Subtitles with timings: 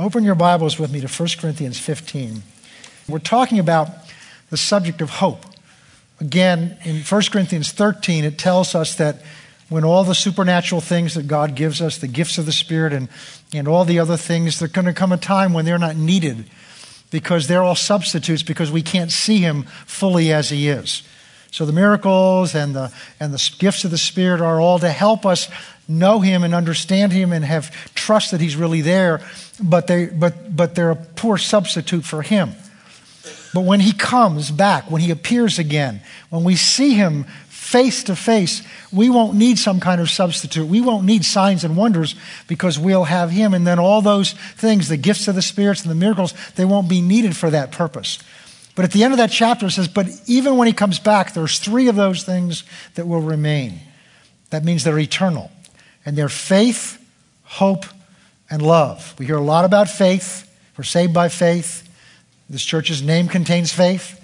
[0.00, 2.42] Open your Bibles with me to 1 Corinthians 15.
[3.06, 3.90] We're talking about
[4.48, 5.44] the subject of hope.
[6.20, 9.20] Again, in 1 Corinthians 13, it tells us that
[9.68, 13.10] when all the supernatural things that God gives us, the gifts of the Spirit, and,
[13.52, 16.46] and all the other things, there's going to come a time when they're not needed
[17.10, 21.02] because they're all substitutes because we can't see Him fully as He is.
[21.50, 25.26] So the miracles and the, and the gifts of the Spirit are all to help
[25.26, 25.50] us
[25.90, 29.20] know Him and understand Him and have trust that He's really there,
[29.62, 32.52] but, they, but, but they're a poor substitute for Him.
[33.52, 36.00] But when He comes back, when He appears again,
[36.30, 38.62] when we see Him face to face,
[38.92, 40.66] we won't need some kind of substitute.
[40.66, 42.14] We won't need signs and wonders
[42.48, 43.54] because we'll have Him.
[43.54, 46.88] And then all those things, the gifts of the spirits and the miracles, they won't
[46.88, 48.18] be needed for that purpose.
[48.74, 51.34] But at the end of that chapter, it says, But even when He comes back,
[51.34, 52.64] there's three of those things
[52.94, 53.80] that will remain.
[54.50, 55.50] That means they're eternal.
[56.10, 57.00] And they're faith,
[57.44, 57.86] hope,
[58.50, 59.14] and love.
[59.16, 60.52] We hear a lot about faith.
[60.76, 61.88] We're saved by faith.
[62.48, 64.20] This church's name contains faith.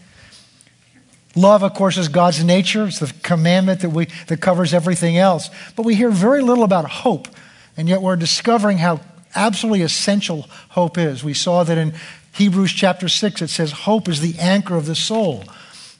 [1.36, 2.88] Love, of course, is God's nature.
[2.88, 5.48] It's the commandment that, we, that covers everything else.
[5.76, 7.28] But we hear very little about hope,
[7.76, 8.98] and yet we're discovering how
[9.36, 11.22] absolutely essential hope is.
[11.22, 11.94] We saw that in
[12.32, 15.44] Hebrews chapter 6, it says, Hope is the anchor of the soul.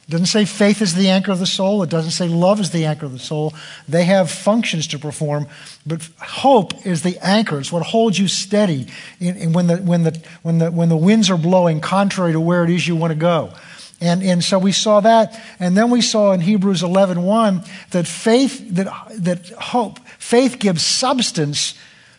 [0.09, 1.83] It doesn't say faith is the anchor of the soul.
[1.83, 3.53] It doesn't say love is the anchor of the soul.
[3.89, 5.49] They have functions to perform,
[5.85, 7.59] but hope is the anchor.
[7.59, 8.87] It's what holds you steady
[9.19, 12.41] in, in when, the, when, the, when, the, when the winds are blowing contrary to
[12.41, 13.53] where it is you want to go.
[14.01, 15.41] And, and so we saw that.
[15.59, 18.87] And then we saw in Hebrews 11 1, that faith, that,
[19.19, 21.75] that hope, faith gives substance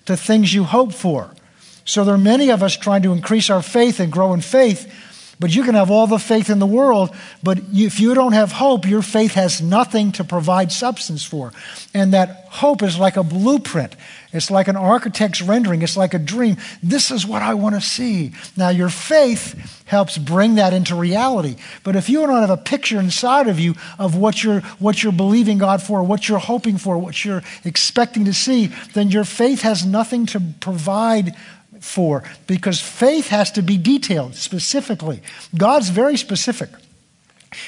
[0.08, 1.33] to things you hope for.
[1.85, 4.91] So there are many of us trying to increase our faith and grow in faith
[5.39, 8.52] but you can have all the faith in the world, but if you don't have
[8.52, 11.53] hope, your faith has nothing to provide substance for.
[11.93, 13.95] And that hope is like a blueprint.
[14.33, 15.81] It's like an architect's rendering.
[15.81, 16.58] It's like a dream.
[16.81, 18.33] This is what I want to see.
[18.55, 21.55] Now, your faith helps bring that into reality.
[21.83, 25.13] But if you don't have a picture inside of you of what you're, what you're
[25.13, 29.61] believing God for, what you're hoping for, what you're expecting to see, then your faith
[29.61, 31.36] has nothing to provide
[31.80, 35.21] for because faith has to be detailed specifically.
[35.55, 36.70] God's very specific.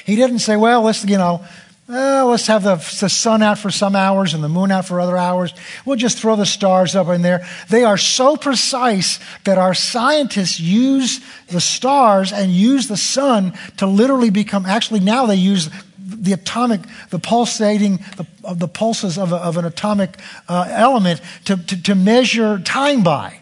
[0.04, 1.44] He didn't say, well, let's, you know,
[1.88, 5.00] uh, let's have the, the sun out for some hours and the moon out for
[5.00, 5.52] other hours.
[5.84, 7.44] We'll just throw the stars up in there.
[7.68, 13.86] They are so precise that our scientists use the stars and use the sun to
[13.86, 15.68] literally become, actually, now they use
[15.98, 20.16] the atomic, the pulsating, the, the pulses of, a, of an atomic
[20.48, 23.39] uh, element to, to, to measure time by.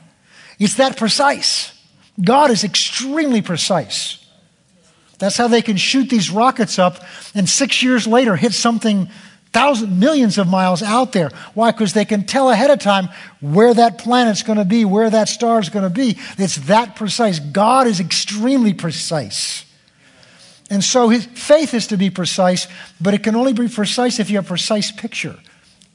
[0.59, 1.73] It's that precise.
[2.21, 4.25] God is extremely precise.
[5.19, 7.05] That's how they can shoot these rockets up
[7.35, 9.09] and six years later hit something
[9.53, 11.31] thousands, millions of miles out there.
[11.55, 11.71] Why?
[11.71, 13.09] Because they can tell ahead of time
[13.41, 16.19] where that planet's going to be, where that star's going to be.
[16.37, 17.39] It's that precise.
[17.39, 19.65] God is extremely precise.
[20.71, 22.69] And so his faith is to be precise,
[23.01, 25.39] but it can only be precise if you have a precise picture,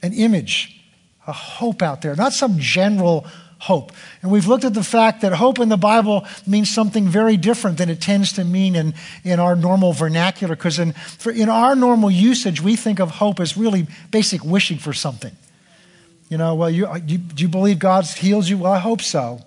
[0.02, 0.84] an image,
[1.26, 3.26] a hope out there, not some general
[3.58, 3.92] hope.
[4.22, 7.78] And we've looked at the fact that hope in the Bible means something very different
[7.78, 10.94] than it tends to mean in, in our normal vernacular, because in,
[11.34, 15.36] in our normal usage, we think of hope as really basic wishing for something.
[16.28, 18.58] You know, well, you, you, do you believe God heals you?
[18.58, 19.40] Well, I hope so.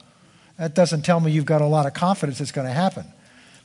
[0.57, 3.06] That doesn't tell me you've got a lot of confidence it's going to happen.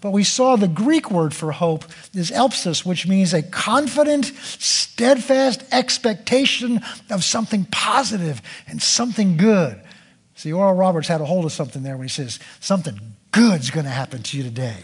[0.02, 5.62] But we saw the Greek word for hope is elpis, which means a confident, steadfast
[5.70, 9.80] expectation of something positive and something good.
[10.42, 12.98] See, Oral Roberts had a hold of something there when he says, something
[13.30, 14.74] good's going to happen to you today.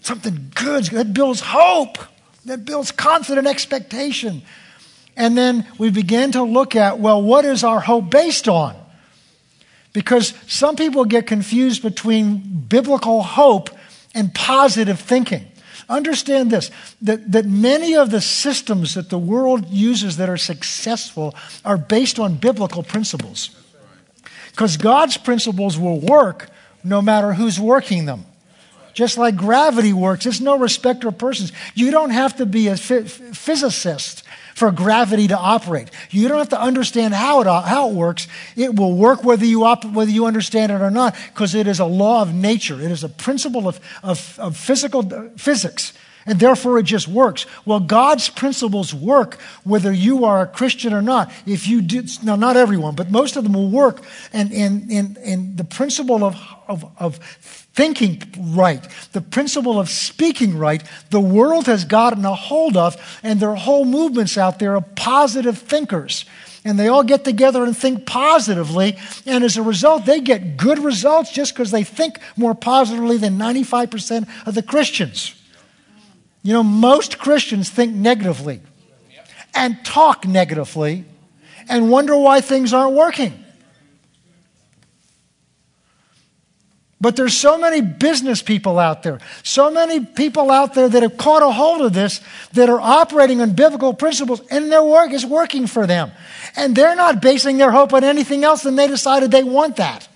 [0.00, 1.96] Something good's that builds hope,
[2.44, 4.42] that builds confident expectation.
[5.16, 8.74] And then we begin to look at, well, what is our hope based on?
[9.92, 13.70] Because some people get confused between biblical hope
[14.12, 15.46] and positive thinking.
[15.88, 16.72] Understand this
[17.02, 22.18] that, that many of the systems that the world uses that are successful are based
[22.18, 23.50] on biblical principles.
[24.60, 26.50] Because God's principles will work
[26.84, 28.26] no matter who's working them.
[28.92, 31.50] Just like gravity works, it's no respecter of persons.
[31.74, 34.22] You don't have to be a physicist
[34.54, 35.90] for gravity to operate.
[36.10, 38.28] You don't have to understand how it, how it works.
[38.54, 41.80] It will work whether you, op- whether you understand it or not, because it is
[41.80, 42.82] a law of nature.
[42.82, 45.94] It is a principle of, of, of physical uh, physics
[46.26, 47.46] and therefore it just works.
[47.64, 51.32] Well, God's principles work whether you are a Christian or not.
[51.46, 54.02] If you do, now not everyone, but most of them will work.
[54.32, 56.36] And, and, and, and the principle of,
[56.68, 57.16] of, of
[57.72, 63.40] thinking right, the principle of speaking right, the world has gotten a hold of, and
[63.40, 66.24] there are whole movements out there of positive thinkers.
[66.64, 68.98] and they all get together and think positively.
[69.24, 73.38] And as a result, they get good results just because they think more positively than
[73.38, 75.34] 95% of the Christians.
[76.42, 78.60] You know, most Christians think negatively
[79.54, 81.04] and talk negatively
[81.68, 83.44] and wonder why things aren't working.
[87.02, 91.16] But there's so many business people out there, so many people out there that have
[91.16, 92.20] caught a hold of this,
[92.52, 96.12] that are operating on biblical principles, and their work is working for them.
[96.56, 100.08] And they're not basing their hope on anything else, and they decided they want that.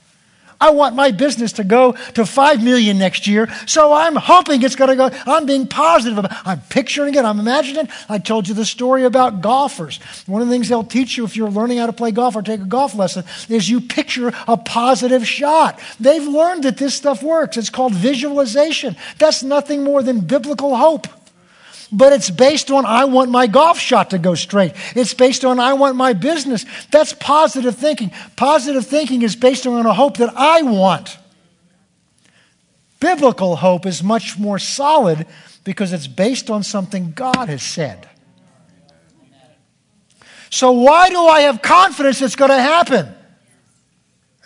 [0.65, 4.77] I want my business to go to 5 million next year, so I'm hoping it's
[4.77, 5.11] going to go.
[5.27, 7.91] I'm being positive about I'm picturing it, I'm imagining.
[8.09, 9.99] I told you the story about golfers.
[10.25, 12.41] One of the things they'll teach you if you're learning how to play golf or
[12.41, 15.79] take a golf lesson is you picture a positive shot.
[16.01, 17.59] They've learned that this stuff works.
[17.59, 18.97] It's called visualization.
[19.19, 21.07] That's nothing more than biblical hope
[21.95, 24.73] but it's based on I want my golf shot to go straight.
[24.97, 26.67] It's based on I want my business.
[26.91, 28.11] That's positive thinking.
[28.37, 31.17] Positive thinking is based on a hope that I want.
[32.99, 35.27] Biblical hope is much more solid
[35.63, 38.09] because it's based on something God has said.
[40.51, 43.15] So, why do I have confidence it's going to happen?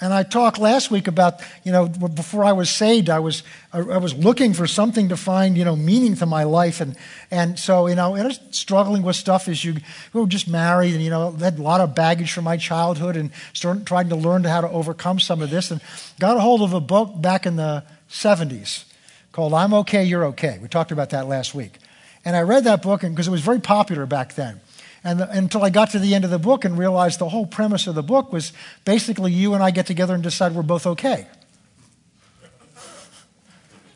[0.01, 3.43] And I talked last week about, you know, before I was saved, I was,
[3.73, 6.81] I was looking for something to find, you know, meaning to my life.
[6.81, 6.95] And,
[7.33, 9.75] and so, you know, and I was struggling with stuff as you
[10.13, 13.17] we were just married and, you know, had a lot of baggage from my childhood
[13.17, 15.73] and started trying to learn how to overcome some of this.
[15.73, 15.81] And
[16.21, 18.85] got a hold of a book back in the 70s
[19.33, 20.59] called I'm Okay, You're Okay.
[20.61, 21.79] We talked about that last week.
[22.25, 24.61] And I read that book because it was very popular back then.
[25.09, 27.47] And the, until I got to the end of the book and realized the whole
[27.47, 28.53] premise of the book was
[28.85, 31.27] basically you and I get together and decide we're both okay.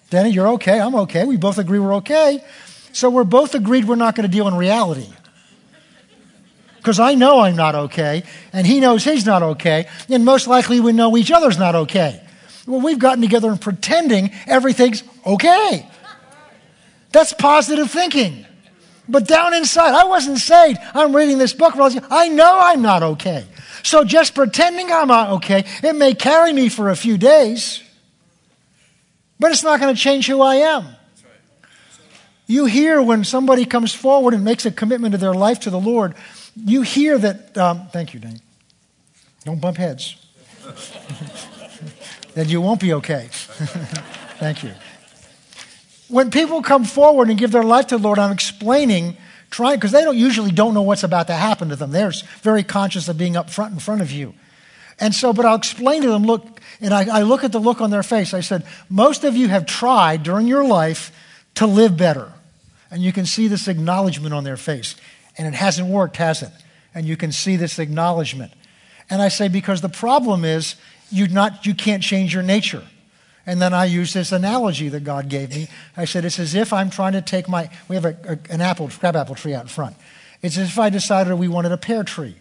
[0.09, 0.81] Denny, you're okay.
[0.81, 1.26] I'm okay.
[1.26, 2.43] We both agree we're okay.
[2.93, 5.06] So we're both agreed we're not going to deal in reality.
[6.79, 8.23] Because I know I'm not okay,
[8.55, 12.26] and he knows he's not okay, and most likely we know each other's not okay.
[12.67, 15.87] Well, we've gotten together and pretending everything's okay.
[17.11, 18.47] That's positive thinking.
[19.12, 20.79] But down inside, I wasn't saved.
[20.94, 21.75] I'm reading this book.
[21.76, 23.44] I know I'm not okay.
[23.82, 27.82] So just pretending I'm not okay, it may carry me for a few days,
[29.38, 30.87] but it's not going to change who I am.
[32.47, 35.81] You hear when somebody comes forward and makes a commitment to their life to the
[35.81, 36.14] Lord,
[36.56, 37.56] you hear that.
[37.59, 38.41] Um, thank you, Dane.
[39.44, 40.17] Don't bump heads.
[42.35, 43.29] then you won't be okay.
[44.38, 44.73] thank you
[46.12, 49.17] when people come forward and give their life to the Lord, I'm explaining,
[49.50, 51.91] trying, because they don't usually don't know what's about to happen to them.
[51.91, 52.12] They're
[52.43, 54.35] very conscious of being up front in front of you.
[55.00, 57.81] And so, but I'll explain to them, look, and I, I look at the look
[57.81, 58.35] on their face.
[58.35, 61.12] I said, most of you have tried during your life
[61.55, 62.31] to live better.
[62.91, 64.97] And you can see this acknowledgement on their face.
[65.38, 66.50] And it hasn't worked, has it?
[66.94, 68.53] And you can see this acknowledgement.
[69.09, 70.76] And I say, because the problem is
[71.11, 72.82] you not you can't change your nature.
[73.47, 75.69] And then I used this analogy that God gave me.
[75.97, 78.61] I said, it's as if I'm trying to take my, we have a, a, an
[78.61, 79.97] apple, crab apple tree out in front.
[80.43, 82.37] It's as if I decided we wanted a pear tree.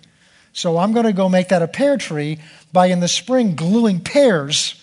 [0.53, 2.39] So I'm going to go make that a pear tree
[2.73, 4.75] by in the spring gluing pears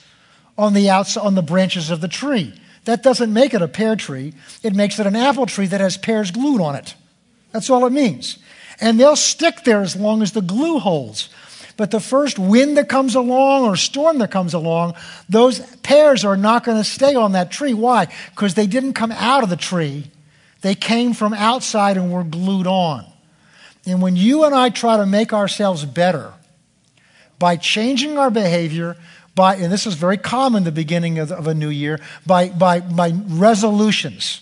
[0.57, 2.59] on the outside, on the branches of the tree.
[2.85, 4.33] That doesn't make it a pear tree.
[4.63, 6.95] It makes it an apple tree that has pears glued on it.
[7.53, 8.39] That's all it means.
[8.81, 11.29] And they'll stick there as long as the glue holds.
[11.79, 14.95] But the first wind that comes along or storm that comes along,
[15.29, 17.73] those pears are not going to stay on that tree.
[17.73, 18.09] Why?
[18.31, 20.11] Because they didn't come out of the tree,
[20.61, 23.07] they came from outside and were glued on.
[23.87, 26.33] And when you and I try to make ourselves better
[27.39, 28.97] by changing our behavior,
[29.37, 32.81] by, and this is very common the beginning of, of a new year, by, by,
[32.81, 34.41] by resolutions.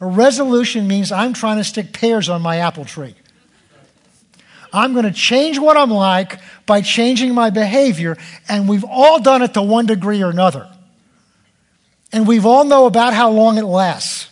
[0.00, 3.14] A resolution means I'm trying to stick pears on my apple tree.
[4.72, 8.16] I'm going to change what I'm like by changing my behavior.
[8.48, 10.68] And we've all done it to one degree or another.
[12.12, 14.28] And we've all know about how long it lasts.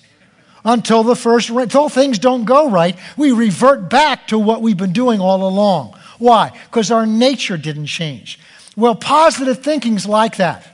[0.62, 4.92] Until the first, until things don't go right, we revert back to what we've been
[4.92, 5.98] doing all along.
[6.18, 6.52] Why?
[6.66, 8.38] Because our nature didn't change.
[8.76, 10.66] Well, positive thinking's like that.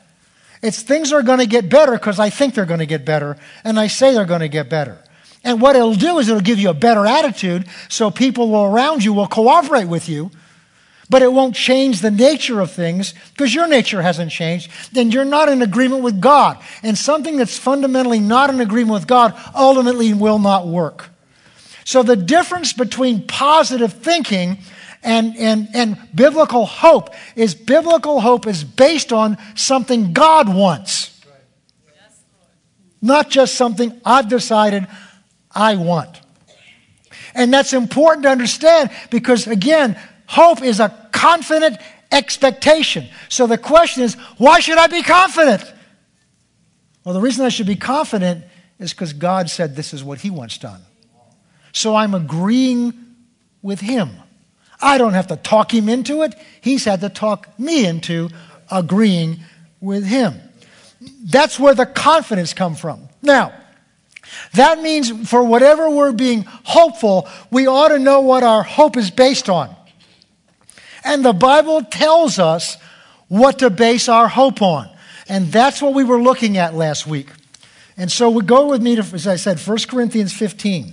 [0.61, 3.37] It's things are going to get better because I think they're going to get better,
[3.63, 4.99] and I say they're going to get better.
[5.45, 9.13] And what it'll do is it'll give you a better attitude so people around you
[9.13, 10.31] will cooperate with you,
[11.09, 14.71] but it won't change the nature of things because your nature hasn't changed.
[14.93, 16.59] Then you're not in agreement with God.
[16.83, 21.11] And something that's fundamentally not in agreement with God ultimately will not work.
[21.85, 24.59] So the difference between positive thinking
[25.05, 31.13] and, and, and biblical hope is biblical hope is based on something God wants.
[33.01, 34.89] Not just something I've decided
[35.57, 36.21] I want.
[37.35, 41.79] And that's important to understand because, again, hope is a confident
[42.13, 43.09] expectation.
[43.29, 45.65] So the question is, why should I be confident?
[47.05, 48.45] Well, the reason I should be confident
[48.79, 50.81] is because God said this is what He wants done.
[51.73, 52.93] So I'm agreeing
[53.63, 54.11] with Him.
[54.81, 58.29] I don't have to talk Him into it, He's had to talk me into
[58.71, 59.41] agreeing
[59.81, 60.35] with Him.
[61.25, 63.09] That's where the confidence comes from.
[63.23, 63.53] Now,
[64.55, 69.11] that means for whatever we're being hopeful, we ought to know what our hope is
[69.11, 69.75] based on.
[71.05, 72.77] And the Bible tells us
[73.29, 74.89] what to base our hope on.
[75.29, 77.29] And that's what we were looking at last week.
[77.97, 80.93] And so we go with me to, as I said, 1 Corinthians 15.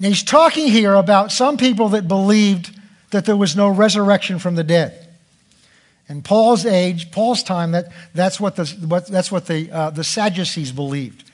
[0.00, 2.73] Now he's talking here about some people that believed
[3.14, 5.06] that there was no resurrection from the dead.
[6.08, 10.02] In Paul's age, Paul's time, that, that's what the, what, that's what the, uh, the
[10.02, 11.30] Sadducees believed.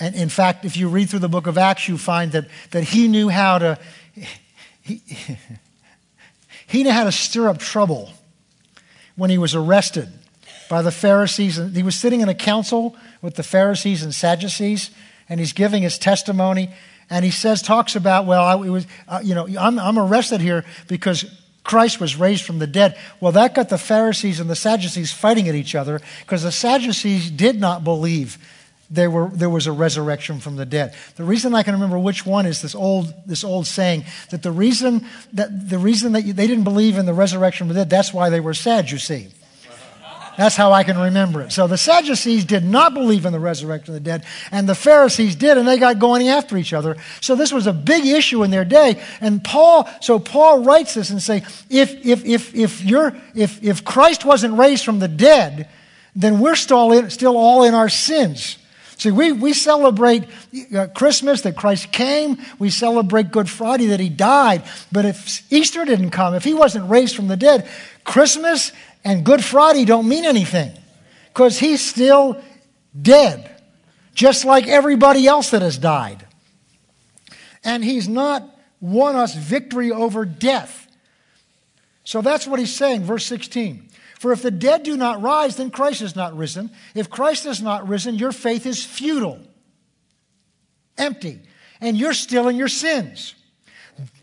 [0.00, 2.84] And in fact, if you read through the book of Acts, you find that, that
[2.84, 3.78] he knew how to
[4.80, 5.02] he,
[6.66, 8.10] he knew how to stir up trouble
[9.14, 10.08] when he was arrested
[10.70, 11.56] by the Pharisees.
[11.74, 14.90] He was sitting in a council with the Pharisees and Sadducees,
[15.28, 16.70] and he's giving his testimony.
[17.10, 20.64] And he says, talks about, well, I, was, uh, you know, I'm, I'm arrested here
[20.88, 21.24] because
[21.64, 22.98] Christ was raised from the dead.
[23.20, 27.30] Well, that got the Pharisees and the Sadducees fighting at each other because the Sadducees
[27.30, 28.38] did not believe
[28.90, 30.94] there, were, there was a resurrection from the dead.
[31.16, 34.52] The reason I can remember which one is this old, this old saying that the
[34.52, 38.12] reason that, the reason that they didn't believe in the resurrection from the dead, that's
[38.12, 39.28] why they were sad, you see.
[40.36, 41.52] That's how I can remember it.
[41.52, 45.36] So the Sadducees did not believe in the resurrection of the dead, and the Pharisees
[45.36, 46.96] did, and they got going after each other.
[47.20, 49.02] So this was a big issue in their day.
[49.20, 53.84] And Paul, so Paul writes this and say, if if if if you're if if
[53.84, 55.68] Christ wasn't raised from the dead,
[56.16, 58.58] then we're still in, still all in our sins.
[59.02, 60.24] See, we, we celebrate
[60.72, 62.38] uh, Christmas that Christ came.
[62.60, 64.62] We celebrate Good Friday that he died.
[64.92, 67.68] But if Easter didn't come, if he wasn't raised from the dead,
[68.04, 68.70] Christmas
[69.04, 70.72] and Good Friday don't mean anything
[71.28, 72.40] because he's still
[73.00, 73.62] dead,
[74.14, 76.26] just like everybody else that has died.
[77.64, 78.48] And he's not
[78.80, 80.88] won us victory over death.
[82.04, 83.88] So that's what he's saying, verse 16.
[84.18, 86.70] For if the dead do not rise, then Christ is not risen.
[86.94, 89.40] If Christ is not risen, your faith is futile,
[90.96, 91.40] empty,
[91.80, 93.34] and you're still in your sins.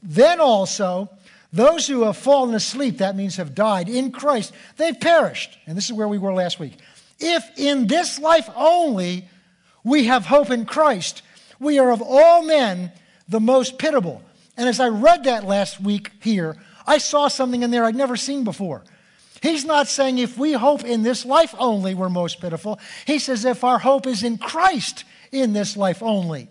[0.02, 1.10] Then also,
[1.52, 5.58] those who have fallen asleep, that means have died in Christ, they've perished.
[5.66, 6.78] And this is where we were last week.
[7.20, 9.28] If in this life only
[9.84, 11.24] we have hope in Christ,
[11.60, 12.92] we are of all men
[13.28, 14.22] the most pitiable.
[14.58, 18.16] And as I read that last week here, I saw something in there I'd never
[18.16, 18.84] seen before.
[19.42, 22.80] He's not saying if we hope in this life only, we're most pitiful.
[23.06, 26.50] He says if our hope is in Christ in this life only.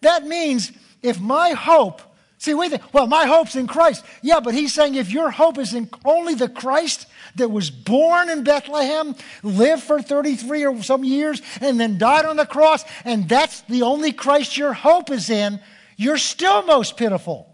[0.00, 0.72] That means
[1.02, 2.02] if my hope,
[2.38, 4.04] see, we think, well, my hope's in Christ.
[4.22, 8.30] Yeah, but he's saying if your hope is in only the Christ that was born
[8.30, 13.28] in Bethlehem, lived for 33 or some years, and then died on the cross, and
[13.28, 15.60] that's the only Christ your hope is in,
[15.96, 17.46] you're still most pitiful.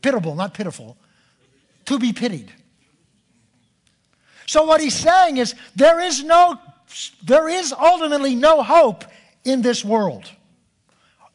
[0.00, 0.96] Pitiable, not pitiful
[1.86, 2.52] to be pitied.
[4.46, 6.58] So what he's saying is there is no
[7.24, 9.04] there is ultimately no hope
[9.44, 10.30] in this world.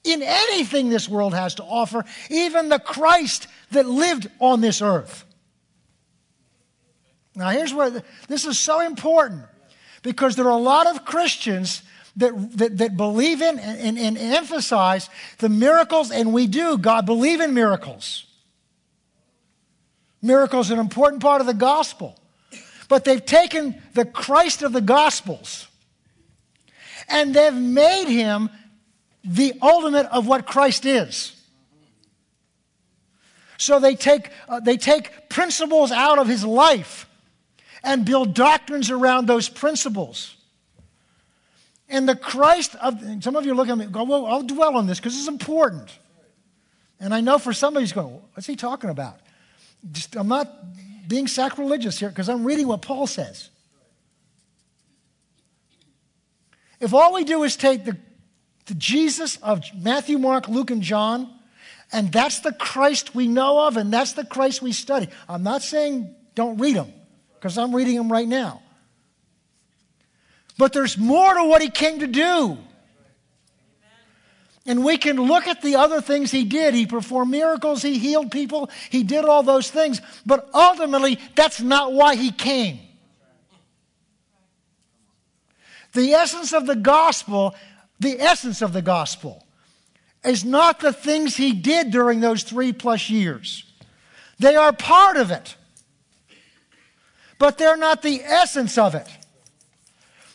[0.03, 5.25] In anything this world has to offer, even the Christ that lived on this earth.
[7.35, 9.43] Now, here's where this is so important
[10.01, 11.83] because there are a lot of Christians
[12.15, 16.77] that, that, that believe in and, and, and emphasize the miracles, and we do.
[16.77, 18.25] God believe in miracles.
[20.21, 22.17] Miracles are an important part of the gospel.
[22.87, 25.67] But they've taken the Christ of the gospels
[27.09, 28.49] and they've made him
[29.23, 31.35] the ultimate of what Christ is.
[33.57, 37.07] So they take, uh, they take principles out of his life
[37.83, 40.35] and build doctrines around those principles.
[41.89, 44.77] And the Christ of, some of you are looking at me, go, well, I'll dwell
[44.77, 45.91] on this because it's important.
[46.99, 49.19] And I know for somebody who's going, what's he talking about?
[49.91, 50.49] Just, I'm not
[51.07, 53.49] being sacrilegious here because I'm reading what Paul says.
[56.79, 57.97] If all we do is take the,
[58.69, 61.29] the Jesus of Matthew, Mark, Luke, and John,
[61.91, 65.09] and that's the Christ we know of, and that's the Christ we study.
[65.27, 66.93] I'm not saying don't read them,
[67.35, 68.61] because I'm reading them right now.
[70.57, 72.57] But there's more to what he came to do.
[74.65, 76.75] And we can look at the other things he did.
[76.75, 79.99] He performed miracles, he healed people, he did all those things.
[80.25, 82.79] But ultimately, that's not why he came.
[85.93, 87.55] The essence of the gospel,
[87.99, 89.45] the essence of the gospel,
[90.23, 93.63] is not the things he did during those three plus years.
[94.37, 95.55] They are part of it,
[97.37, 99.07] but they're not the essence of it.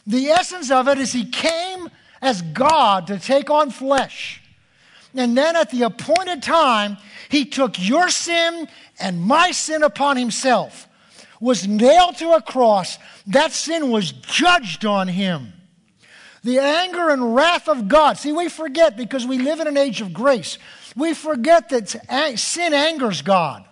[0.06, 1.88] The essence of it is he came
[2.20, 4.42] as God to take on flesh.
[5.14, 6.96] And then at the appointed time,
[7.28, 8.68] he took your sin
[8.98, 10.88] and my sin upon himself,
[11.40, 12.98] was nailed to a cross.
[13.26, 15.52] That sin was judged on him.
[16.44, 18.18] The anger and wrath of God.
[18.18, 20.58] See, we forget because we live in an age of grace.
[20.94, 23.64] We forget that sin angers God.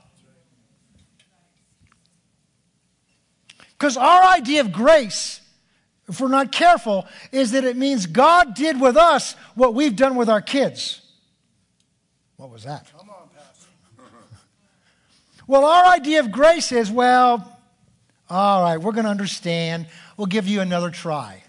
[3.83, 5.41] Because our idea of grace,
[6.09, 10.17] if we're not careful, is that it means God did with us what we've done
[10.17, 11.02] with our kids.
[12.37, 12.91] What was that?
[12.97, 13.69] Come on, Pastor.
[15.47, 17.59] well, our idea of grace is well,
[18.31, 19.88] all right, we're going to understand.
[20.17, 21.42] We'll give you another try.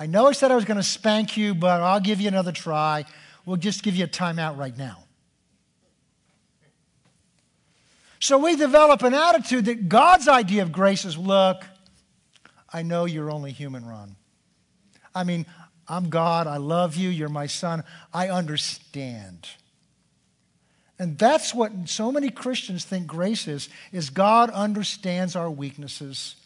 [0.00, 2.52] I know I said I was going to spank you, but I'll give you another
[2.52, 3.04] try.
[3.44, 5.04] We'll just give you a timeout right now.
[8.18, 11.64] So we develop an attitude that God's idea of grace is look,
[12.72, 14.16] I know you're only human, Ron.
[15.14, 15.44] I mean,
[15.86, 16.46] I'm God.
[16.46, 17.10] I love you.
[17.10, 17.84] You're my son.
[18.14, 19.48] I understand.
[20.98, 26.36] And that's what so many Christians think grace is, is God understands our weaknesses.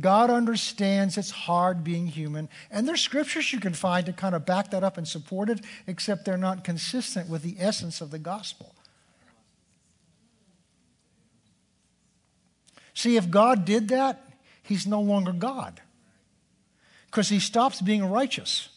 [0.00, 2.48] God understands it's hard being human.
[2.70, 5.60] And there's scriptures you can find to kind of back that up and support it,
[5.86, 8.74] except they're not consistent with the essence of the gospel.
[12.94, 14.32] See, if God did that,
[14.62, 15.80] he's no longer God.
[17.06, 18.68] Because he stops being righteous.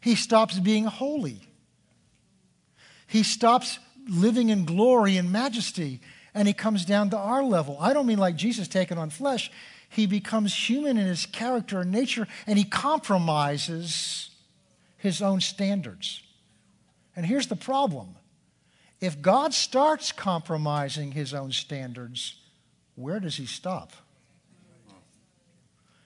[0.00, 1.40] He stops being holy.
[3.06, 3.78] He stops
[4.08, 6.00] living in glory and majesty,
[6.34, 7.76] and he comes down to our level.
[7.80, 9.50] I don't mean like Jesus taking on flesh.
[9.94, 14.30] He becomes human in his character and nature, and he compromises
[14.96, 16.20] his own standards.
[17.14, 18.16] And here's the problem
[19.00, 22.40] if God starts compromising his own standards,
[22.96, 23.92] where does he stop?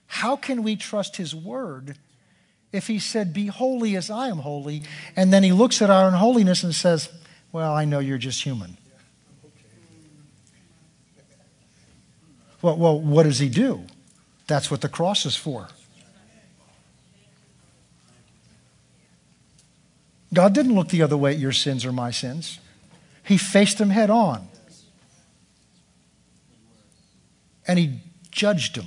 [0.06, 1.96] How can we trust his word
[2.72, 4.82] if he said, Be holy as I am holy,
[5.16, 7.08] and then he looks at our unholiness and says,
[7.52, 8.76] Well, I know you're just human.
[12.62, 13.84] Well, well, what does he do?
[14.46, 15.68] That's what the cross is for.
[20.34, 22.58] God didn't look the other way at your sins or my sins.
[23.24, 24.48] He faced them head on.
[27.68, 28.86] and he judged them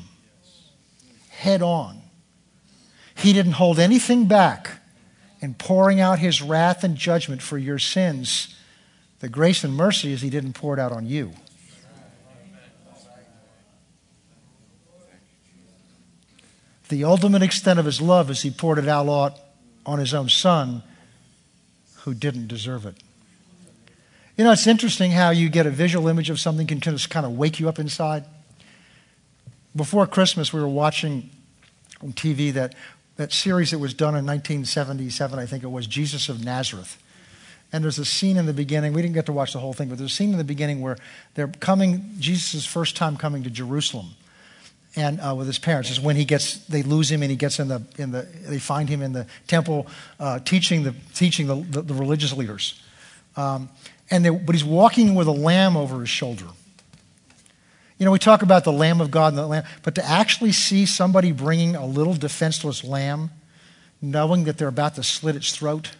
[1.29, 2.01] head on.
[3.15, 4.79] He didn't hold anything back
[5.39, 8.55] in pouring out his wrath and judgment for your sins.
[9.19, 11.34] The grace and mercy is he didn't pour it out on you.
[16.91, 19.39] The ultimate extent of his love is he poured it out
[19.86, 20.84] on his own son
[21.99, 22.97] who didn't deserve it.
[24.36, 27.25] You know, it's interesting how you get a visual image of something can just kind
[27.25, 28.25] of wake you up inside.
[29.73, 31.30] Before Christmas, we were watching
[32.04, 32.75] on TV that,
[33.15, 37.01] that series that was done in 1977, I think it was, Jesus of Nazareth.
[37.71, 39.88] And there's a scene in the beginning, we didn't get to watch the whole thing,
[39.88, 40.97] but there's a scene in the beginning where
[41.36, 44.15] they're coming, Jesus' first time coming to Jerusalem
[44.95, 47.60] and uh, with his parents is when he gets they lose him and he gets
[47.60, 49.88] in the in the they find him in the temple
[50.19, 52.82] uh, teaching the teaching the, the, the religious leaders.
[53.38, 53.69] Um,
[54.10, 56.45] and they, but he's walking with a lamb over his shoulder.
[57.97, 60.54] You know, we talk about the Lamb of God and the Lamb, but to actually
[60.54, 63.30] see somebody bringing a little defenseless lamb,
[64.01, 65.91] knowing that they're about to slit its throat,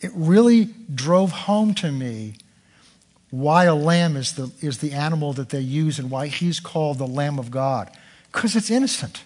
[0.00, 2.36] it really drove home to me
[3.32, 6.98] why a lamb is the, is the animal that they use and why he's called
[6.98, 7.90] the Lamb of God.
[8.30, 9.24] Because it's innocent.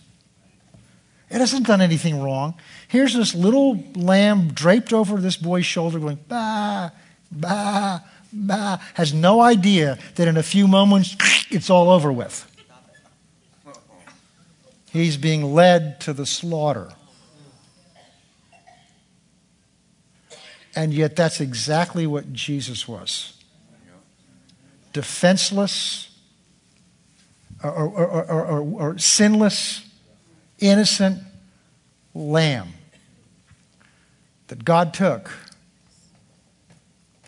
[1.29, 2.55] It hasn't done anything wrong.
[2.87, 6.91] Here's this little lamb draped over this boy's shoulder going, bah,
[7.33, 7.99] bah,
[8.33, 11.17] bah, has no idea that in a few moments
[11.51, 12.49] it's all over with.
[14.93, 16.91] He's being led to the slaughter.
[20.77, 23.36] And yet, that's exactly what Jesus was
[24.97, 26.09] defenseless
[27.63, 29.87] or, or, or, or, sinless,
[30.59, 31.23] innocent
[32.15, 32.69] lamb
[34.47, 35.31] that God took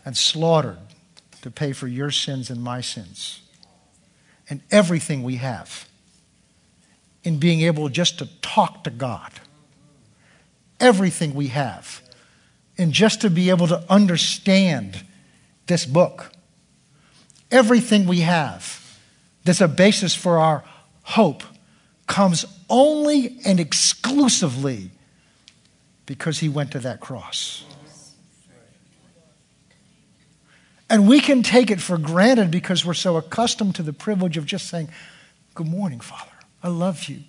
[0.02, 0.78] and slaughtered
[1.42, 3.42] to pay for your sins and my sins.
[4.48, 5.86] And everything we have
[7.22, 9.30] in being able just to talk to God.
[10.80, 12.00] Everything we have
[12.78, 15.04] in just to be able to understand
[15.66, 16.32] this book.
[17.50, 18.98] Everything we have
[19.44, 20.64] that's a basis for our
[21.02, 21.42] hope
[22.06, 24.90] comes only and exclusively
[26.06, 27.64] because he went to that cross.
[30.90, 34.46] And we can take it for granted because we're so accustomed to the privilege of
[34.46, 34.88] just saying,
[35.54, 36.30] Good morning, Father.
[36.62, 37.20] I love you.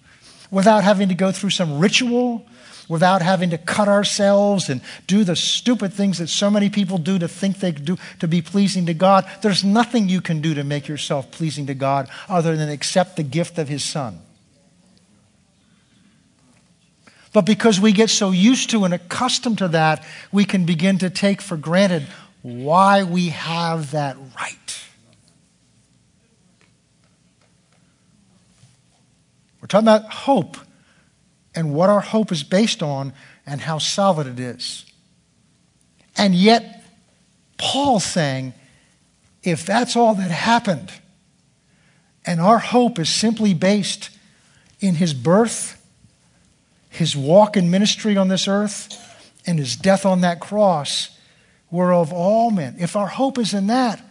[0.52, 2.46] Without having to go through some ritual,
[2.90, 7.20] without having to cut ourselves and do the stupid things that so many people do
[7.20, 9.30] to think they do to be pleasing to God.
[9.42, 13.24] There's nothing you can do to make yourself pleasing to God other than accept the
[13.24, 14.20] gift of His Son.
[17.32, 21.12] But because we get so used to and accustomed to that, we can begin to
[21.12, 22.08] take for granted
[22.42, 24.84] why we have that right.
[29.62, 30.58] We're talking about hope
[31.56, 33.14] and what our hope is based on
[33.46, 34.86] and how solid it is.
[36.18, 36.84] And yet,
[37.58, 38.54] Paul's saying,
[39.44, 40.92] if that's all that happened,
[42.26, 44.10] and our hope is simply based
[44.80, 45.76] in his birth,
[46.90, 49.06] his walk in ministry on this earth,
[49.46, 51.18] and his death on that cross,
[51.72, 52.76] we're of all men.
[52.80, 54.02] If our hope is in that,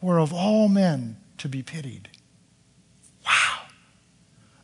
[0.00, 2.08] we're of all men to be pitied.
[3.24, 3.61] Wow.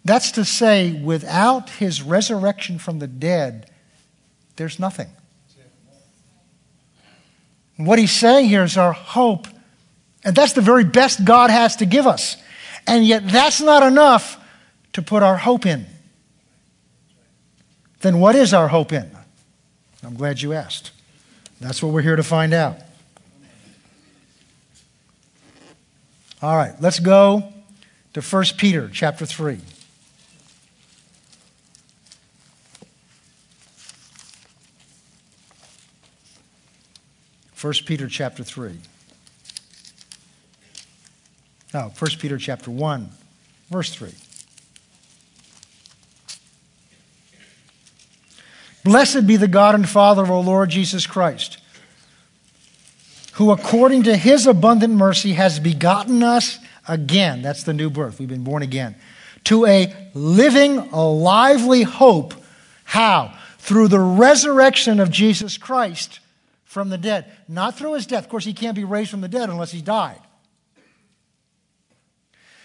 [0.09, 3.71] That's to say, without his resurrection from the dead,
[4.57, 5.09] there's nothing.
[7.77, 9.47] what he's saying here is our hope,
[10.25, 12.39] and that's the very best God has to give us.
[12.87, 14.43] And yet, that's not enough
[14.95, 15.85] to put our hope in.
[18.01, 19.11] Then, what is our hope in?
[20.03, 20.91] I'm glad you asked.
[21.61, 22.79] That's what we're here to find out.
[26.41, 27.53] All right, let's go
[28.15, 29.61] to 1 Peter chapter 3.
[37.61, 38.73] 1 Peter chapter 3.
[41.75, 43.09] No, 1 Peter chapter 1,
[43.69, 44.15] verse 3.
[48.85, 51.59] Blessed be the God and Father of our Lord Jesus Christ,
[53.33, 57.43] who according to his abundant mercy has begotten us again.
[57.43, 58.21] That's the new birth.
[58.21, 58.95] We've been born again.
[59.45, 62.35] To a living, a lively hope.
[62.85, 63.37] How?
[63.59, 66.21] Through the resurrection of Jesus Christ
[66.69, 67.33] from the dead.
[67.49, 68.25] Not through his death.
[68.25, 70.21] Of course, he can't be raised from the dead unless he died.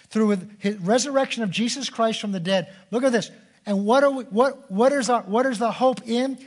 [0.09, 2.67] Through his resurrection of Jesus Christ from the dead.
[2.91, 3.31] Look at this.
[3.65, 6.37] And what, are we, what, what, is our, what is the hope in?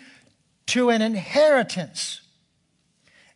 [0.66, 2.21] To an inheritance,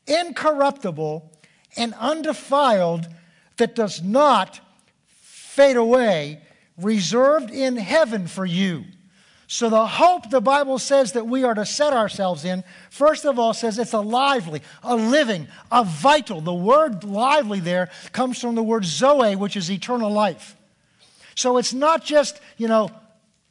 [0.07, 1.33] incorruptible
[1.77, 3.09] and undefiled,
[3.57, 4.61] that does not
[5.07, 6.43] fade away,
[6.77, 8.85] reserved in heaven for you
[9.53, 13.37] so, the hope the Bible says that we are to set ourselves in, first of
[13.37, 16.41] all, says it's a lively, a living, a vital.
[16.41, 20.55] The word lively there comes from the word zoe, which is eternal life.
[21.35, 22.93] So, it's not just, you know,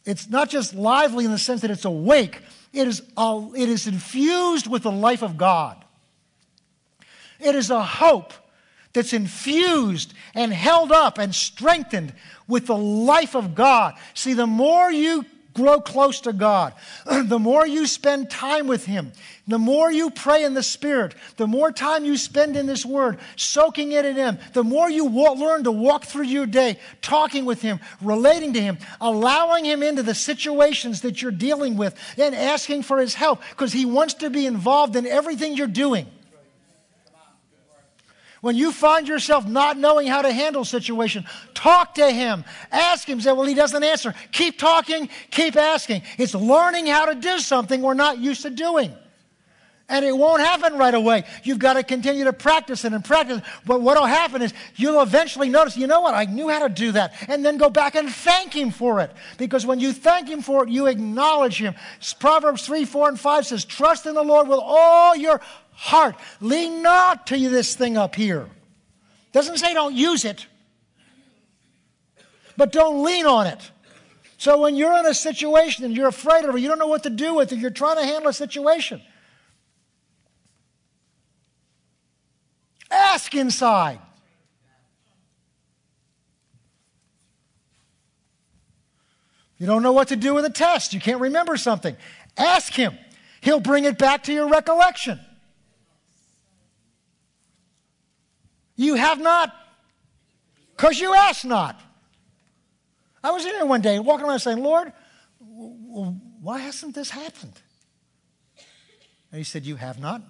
[0.06, 3.86] it's not just lively in the sense that it's awake, it is, a, it is
[3.86, 5.84] infused with the life of God.
[7.42, 8.32] It is a hope
[8.94, 12.14] that's infused and held up and strengthened
[12.48, 13.96] with the life of God.
[14.14, 15.26] See, the more you
[15.60, 16.74] grow close to God,
[17.06, 19.12] the more you spend time with Him,
[19.48, 23.20] the more you pray in the Spirit, the more time you spend in this Word,
[23.36, 27.62] soaking it in Him, the more you learn to walk through your day, talking with
[27.62, 32.84] Him, relating to Him, allowing Him into the situations that you're dealing with, and asking
[32.84, 36.08] for His help because He wants to be involved in everything you're doing.
[38.42, 42.46] When you find yourself not knowing how to handle a situation, talk to him.
[42.72, 43.20] Ask him.
[43.20, 44.14] Say, well, he doesn't answer.
[44.32, 46.04] Keep talking, keep asking.
[46.18, 48.94] It's learning how to do something we're not used to doing.
[49.92, 51.24] And it won't happen right away.
[51.44, 53.42] You've got to continue to practice it and practice.
[53.66, 56.70] But what will happen is you'll eventually notice, you know what, I knew how to
[56.70, 57.16] do that.
[57.28, 59.12] And then go back and thank Him for it.
[59.40, 61.74] Because when you thank Him for it, you acknowledge Him.
[62.20, 65.42] Proverbs 3, 4, and 5 says, Trust in the Lord with all your
[65.80, 66.16] heart.
[66.42, 68.48] Lean not to this thing up here.
[69.32, 70.46] Doesn't say don't use it,
[72.58, 73.72] but don't lean on it.
[74.38, 77.04] So when you're in a situation and you're afraid of it, you don't know what
[77.04, 79.02] to do with it, you're trying to handle a situation.
[82.92, 84.00] Ask inside.
[89.60, 90.94] You don't know what to do with a test.
[90.94, 91.96] You can't remember something.
[92.38, 92.98] Ask him.
[93.42, 95.20] He'll bring it back to your recollection.
[98.80, 99.54] You have not,
[100.78, 101.78] because you ask not.
[103.22, 104.94] I was in there one day walking around saying, Lord,
[105.38, 107.60] why hasn't this happened?
[109.34, 110.22] And he said, You have not?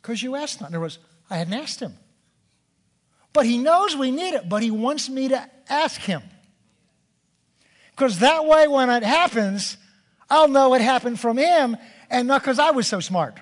[0.00, 0.70] Because you asked not.
[0.70, 1.94] In other words, I hadn't asked him.
[3.32, 6.22] But he knows we need it, but he wants me to ask him.
[7.96, 9.76] Because that way, when it happens,
[10.30, 11.76] I'll know it happened from him
[12.10, 13.40] and not because I was so smart.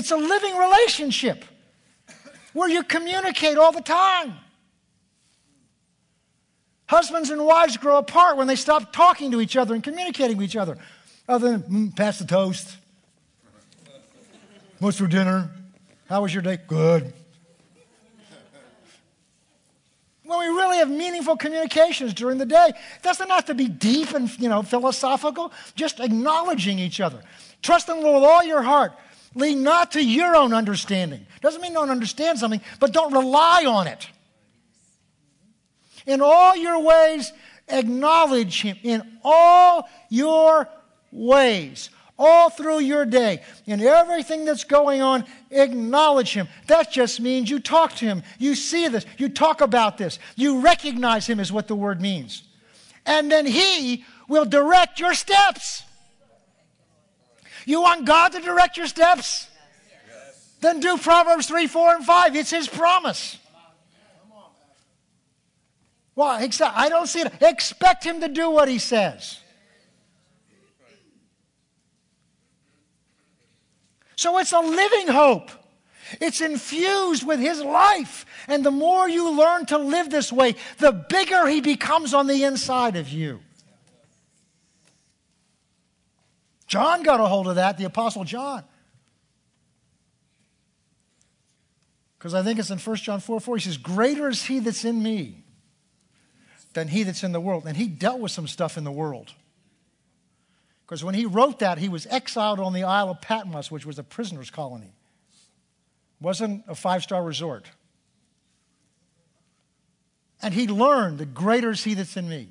[0.00, 1.44] It's a living relationship
[2.54, 4.32] where you communicate all the time.
[6.86, 10.46] Husbands and wives grow apart when they stop talking to each other and communicating with
[10.46, 10.78] each other.
[11.28, 11.60] Other than,
[11.90, 12.78] mm, pass the toast.
[14.78, 15.50] What's for dinner?
[16.08, 16.58] How was your day?
[16.66, 17.12] Good.
[20.24, 24.14] When we really have meaningful communications during the day, it doesn't have to be deep
[24.14, 27.20] and you know philosophical, just acknowledging each other.
[27.60, 28.94] Trust in the Lord with all your heart.
[29.34, 31.26] Lean not to your own understanding.
[31.40, 34.08] Doesn't mean don't understand something, but don't rely on it.
[36.06, 37.32] In all your ways,
[37.68, 38.76] acknowledge Him.
[38.82, 40.68] In all your
[41.12, 41.90] ways
[42.20, 46.48] all through your day, in everything that's going on, acknowledge Him.
[46.66, 48.22] That just means you talk to Him.
[48.38, 49.06] You see this.
[49.16, 50.18] You talk about this.
[50.36, 52.42] You recognize Him, is what the word means.
[53.06, 55.82] And then He will direct your steps.
[57.70, 59.46] You want God to direct your steps?
[60.60, 62.34] Then do Proverbs 3, 4, and 5.
[62.34, 63.38] It's His promise.
[66.16, 66.30] Well,
[66.60, 67.32] I don't see it.
[67.40, 69.38] Expect Him to do what He says.
[74.16, 75.52] So it's a living hope.
[76.20, 78.26] It's infused with his life.
[78.48, 82.42] And the more you learn to live this way, the bigger he becomes on the
[82.42, 83.40] inside of you.
[86.70, 88.62] John got a hold of that, the Apostle John.
[92.16, 93.56] Because I think it's in 1 John 4 4.
[93.56, 95.42] He says, Greater is he that's in me
[96.74, 97.64] than he that's in the world.
[97.66, 99.32] And he dealt with some stuff in the world.
[100.86, 103.98] Because when he wrote that, he was exiled on the Isle of Patmos, which was
[103.98, 104.94] a prisoner's colony.
[106.20, 107.66] Wasn't a five star resort.
[110.40, 112.50] And he learned the greater is he that's in me.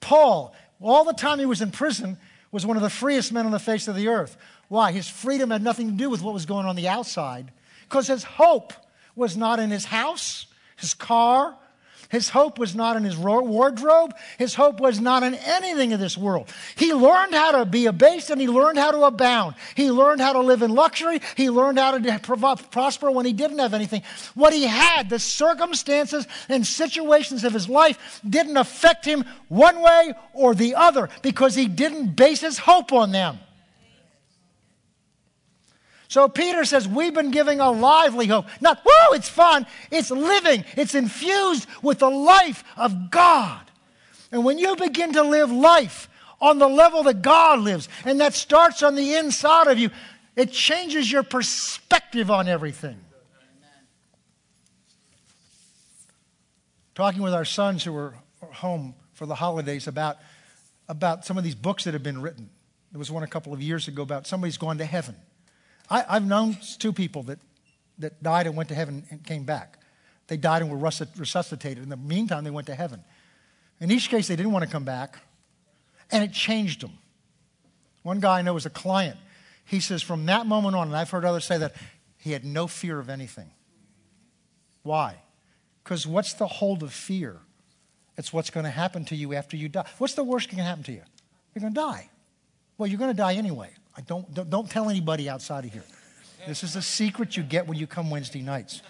[0.00, 2.18] Paul, all the time he was in prison,
[2.54, 4.36] was one of the freest men on the face of the earth.
[4.68, 4.92] Why?
[4.92, 7.50] His freedom had nothing to do with what was going on the outside,
[7.82, 8.72] because his hope
[9.16, 11.56] was not in his house, his car,
[12.10, 14.14] his hope was not in his wardrobe.
[14.38, 16.52] His hope was not in anything of this world.
[16.76, 19.54] He learned how to be abased and he learned how to abound.
[19.74, 21.20] He learned how to live in luxury.
[21.36, 24.02] He learned how to prosper when he didn't have anything.
[24.34, 30.14] What he had, the circumstances and situations of his life didn't affect him one way
[30.32, 33.38] or the other because he didn't base his hope on them.
[36.14, 38.46] So Peter says, We've been giving a lively hope.
[38.60, 39.66] Not, whoa, it's fun.
[39.90, 43.68] It's living, it's infused with the life of God.
[44.30, 46.08] And when you begin to live life
[46.40, 49.90] on the level that God lives, and that starts on the inside of you,
[50.36, 53.00] it changes your perspective on everything.
[56.94, 58.14] Talking with our sons who were
[58.52, 60.18] home for the holidays about,
[60.88, 62.50] about some of these books that have been written.
[62.92, 65.16] There was one a couple of years ago about somebody's gone to heaven.
[65.90, 67.38] I, have known two people that,
[67.98, 69.78] that died and went to heaven and came back.
[70.26, 71.82] They died and were resuscitated.
[71.82, 73.04] In the meantime, they went to heaven.
[73.80, 75.18] In each case, they didn't want to come back,
[76.10, 76.92] and it changed them.
[78.02, 79.18] One guy I know was a client.
[79.64, 81.74] He says, from that moment on, and I've heard others say that,
[82.18, 83.50] he had no fear of anything.
[84.82, 85.16] Why?
[85.82, 87.40] Because what's the hold of fear?
[88.16, 89.86] It's what's going to happen to you after you die.
[89.98, 91.02] What's the worst that can happen to you?
[91.54, 92.10] You're going to die.
[92.78, 93.70] Well, you're going to die anyway.
[93.96, 95.84] I don't, don't, don't tell anybody outside of here.
[96.46, 98.82] This is a secret you get when you come Wednesday nights.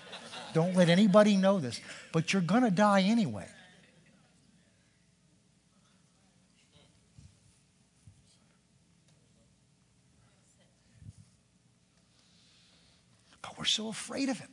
[0.55, 1.81] Don't let anybody know this,
[2.12, 3.47] but you're going to die anyway.
[13.43, 14.49] But we're so afraid of it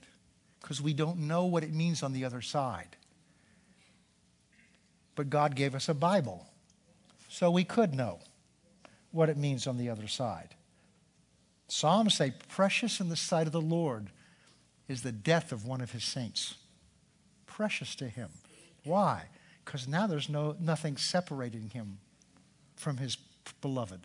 [0.59, 2.97] because we don't know what it means on the other side.
[5.15, 6.47] But God gave us a Bible
[7.29, 8.19] so we could know
[9.11, 10.55] what it means on the other side.
[11.67, 14.09] Psalms say, Precious in the sight of the Lord
[14.87, 16.55] is the death of one of his saints.
[17.45, 18.29] Precious to him.
[18.83, 19.23] Why?
[19.63, 21.99] Because now there's no, nothing separating him
[22.75, 23.17] from his
[23.61, 24.01] beloved.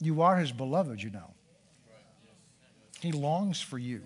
[0.00, 1.34] You are his beloved, you know.
[3.00, 4.02] He longs for you.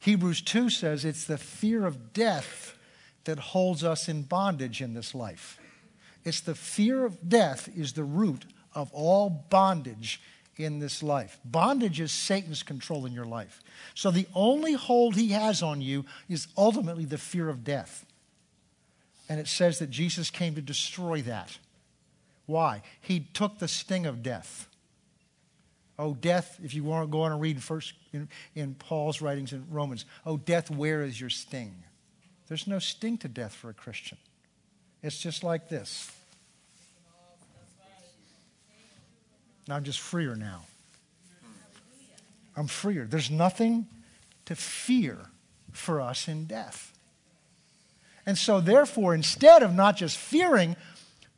[0.00, 2.76] Hebrews 2 says it's the fear of death
[3.24, 5.59] that holds us in bondage in this life.
[6.24, 10.20] It's the fear of death is the root of all bondage
[10.56, 11.38] in this life.
[11.44, 13.62] Bondage is Satan's control in your life.
[13.94, 18.04] So the only hold he has on you is ultimately the fear of death.
[19.28, 21.58] And it says that Jesus came to destroy that.
[22.46, 22.82] Why?
[23.00, 24.68] He took the sting of death
[26.00, 29.52] Oh, death, if you want to go on and read first in, in Paul's writings
[29.52, 31.74] in Romans, oh, death, where is your sting?
[32.48, 34.16] There's no sting to death for a Christian.
[35.02, 36.10] It's just like this.
[39.68, 40.62] I'm just freer now.
[42.56, 43.06] I'm freer.
[43.08, 43.86] There's nothing
[44.46, 45.16] to fear
[45.72, 46.92] for us in death.
[48.26, 50.76] And so, therefore, instead of not just fearing,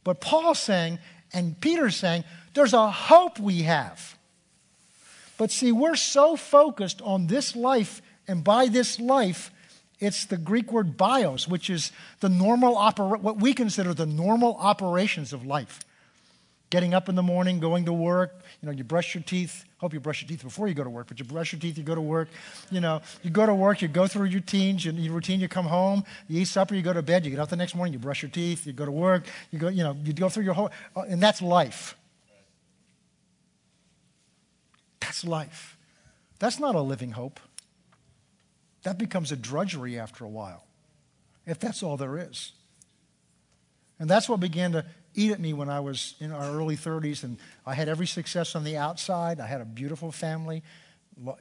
[0.02, 0.98] but Paul saying,
[1.32, 4.16] and Peter saying, there's a hope we have.
[5.38, 9.51] But see, we're so focused on this life, and by this life,
[10.02, 14.56] it's the Greek word bios, which is the normal opera- what we consider the normal
[14.56, 15.78] operations of life.
[16.70, 19.64] Getting up in the morning, going to work, you know, you brush your teeth.
[19.78, 21.78] Hope you brush your teeth before you go to work, but you brush your teeth,
[21.78, 22.28] you go to work.
[22.70, 25.66] You know, you go to work, you go through your routines, your, routine, you come
[25.66, 28.00] home, you eat supper, you go to bed, you get up the next morning, you
[28.00, 30.54] brush your teeth, you go to work, you go, you know, you go through your
[30.54, 31.96] whole, uh, and that's life.
[34.98, 35.76] That's life.
[36.40, 37.38] That's not a living hope.
[38.82, 40.64] That becomes a drudgery after a while,
[41.46, 42.52] if that's all there is.
[43.98, 47.22] And that's what began to eat at me when I was in our early 30s,
[47.22, 49.38] and I had every success on the outside.
[49.38, 50.62] I had a beautiful family,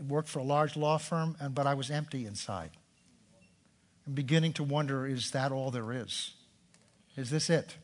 [0.07, 2.71] worked for a large law firm, and, but I was empty inside.
[4.05, 6.33] I'm beginning to wonder is that all there is?
[7.15, 7.75] Is this it?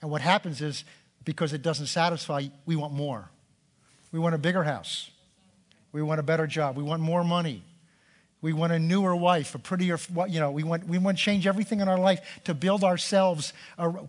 [0.00, 0.84] And what happens is
[1.24, 3.30] because it doesn't satisfy, we want more.
[4.10, 5.10] We want a bigger house.
[5.92, 6.76] We want a better job.
[6.76, 7.62] We want more money.
[8.42, 9.96] We want a newer wife, a prettier,
[10.28, 13.52] you know, we want, we want to change everything in our life to build ourselves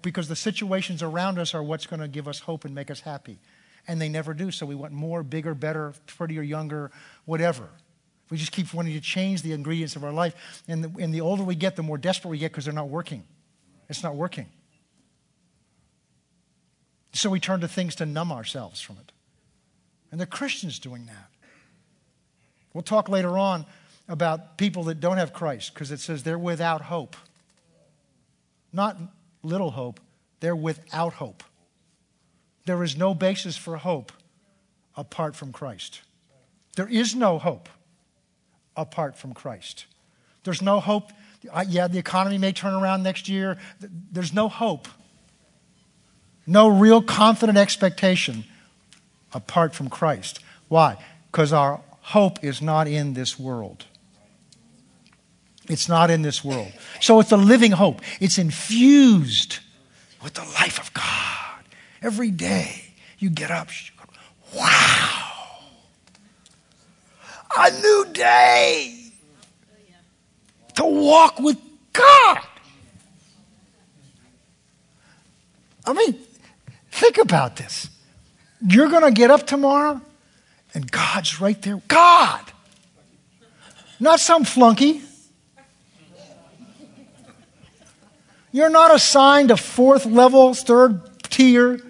[0.01, 3.01] because the situations around us are what's going to give us hope and make us
[3.01, 3.37] happy.
[3.87, 4.49] And they never do.
[4.49, 6.89] So we want more, bigger, better, prettier, younger,
[7.25, 7.69] whatever.
[8.31, 10.63] We just keep wanting to change the ingredients of our life.
[10.67, 12.89] And the, and the older we get, the more desperate we get because they're not
[12.89, 13.23] working.
[13.87, 14.47] It's not working.
[17.11, 19.11] So we turn to things to numb ourselves from it.
[20.11, 21.29] And the Christians doing that.
[22.73, 23.67] We'll talk later on
[24.07, 27.15] about people that don't have Christ because it says they're without hope.
[28.71, 28.97] Not
[29.43, 29.99] little hope,
[30.39, 31.43] they're without hope.
[32.65, 34.11] There is no basis for hope
[34.95, 36.01] apart from Christ.
[36.75, 37.69] There is no hope
[38.75, 39.85] apart from Christ.
[40.43, 41.11] There's no hope.
[41.51, 43.57] Uh, yeah, the economy may turn around next year.
[44.11, 44.87] There's no hope.
[46.45, 48.43] No real confident expectation
[49.33, 50.39] apart from Christ.
[50.67, 50.97] Why?
[51.31, 53.85] Because our hope is not in this world.
[55.69, 56.71] It's not in this world.
[56.99, 58.01] So it's a living hope.
[58.19, 59.59] It's infused
[60.21, 61.63] with the life of God.
[62.01, 63.69] Every day you get up,
[64.55, 65.59] wow,
[67.57, 69.11] a new day
[70.75, 71.57] to walk with
[71.93, 72.39] God.
[75.85, 76.17] I mean,
[76.91, 77.89] think about this.
[78.65, 80.01] You're going to get up tomorrow
[80.73, 81.81] and God's right there.
[81.87, 82.41] God!
[83.99, 85.01] Not some flunky.
[88.53, 91.81] You're not assigned a fourth level, third tier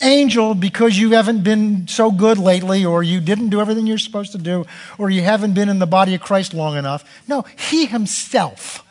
[0.00, 4.32] angel because you haven't been so good lately, or you didn't do everything you're supposed
[4.32, 7.04] to do, or you haven't been in the body of Christ long enough.
[7.26, 8.82] No, He Himself.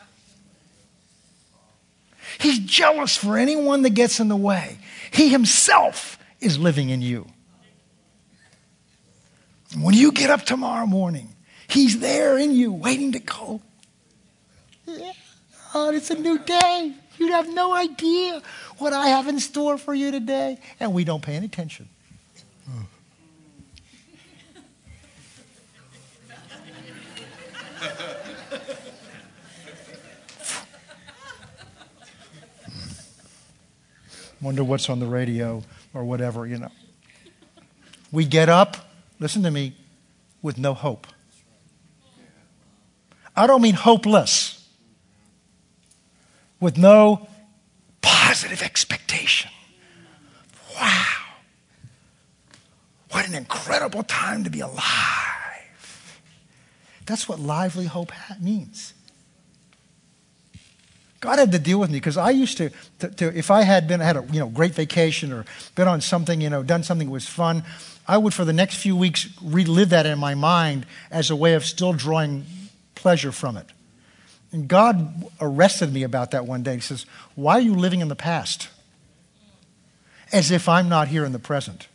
[2.38, 4.78] He's jealous for anyone that gets in the way.
[5.10, 7.26] He Himself is living in you.
[9.80, 11.30] When you get up tomorrow morning,
[11.66, 13.62] He's there in you, waiting to go.
[14.86, 15.12] Yeah.
[15.76, 16.92] It's a new day.
[17.18, 18.40] You have no idea
[18.78, 20.58] what I have in store for you today.
[20.78, 21.88] And we don't pay any attention.
[22.66, 22.82] Hmm.
[34.40, 36.70] Wonder what's on the radio or whatever, you know.
[38.12, 38.76] We get up,
[39.18, 39.74] listen to me,
[40.40, 41.08] with no hope.
[43.34, 44.53] I don't mean hopeless
[46.64, 47.28] with no
[48.00, 49.50] positive expectation.
[50.80, 51.04] Wow.
[53.10, 56.20] What an incredible time to be alive.
[57.06, 58.94] That's what lively hope means.
[61.20, 63.86] God had to deal with me because I used to, to, to, if I had
[63.86, 67.08] been had a you know great vacation or been on something you know done something
[67.08, 67.62] that was fun,
[68.08, 71.54] I would for the next few weeks relive that in my mind as a way
[71.54, 72.44] of still drawing
[72.94, 73.66] pleasure from it.
[74.54, 76.76] And God arrested me about that one day.
[76.76, 78.68] He says, Why are you living in the past?
[80.32, 81.88] As if I'm not here in the present.